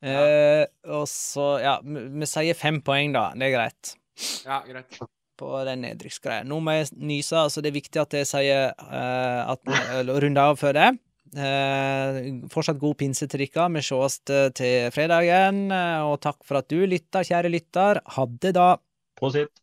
[0.03, 3.29] Eh, og så, ja, vi vi sier fem poeng, da.
[3.37, 3.93] Det er greit.
[4.45, 4.99] Ja, greit.
[5.39, 6.43] På den nedrykksgreia.
[6.45, 10.51] Nå må jeg nyse, så det er viktig at jeg sier eh, at vi runder
[10.51, 10.89] av før det.
[11.33, 12.19] Eh,
[12.53, 13.69] fortsatt god pinse til dere.
[13.73, 15.63] Vi sees til fredagen.
[15.73, 18.03] eh, Og takk for at du lytta, kjære lytter.
[18.17, 18.67] Ha det, da.
[19.17, 19.62] Prosit.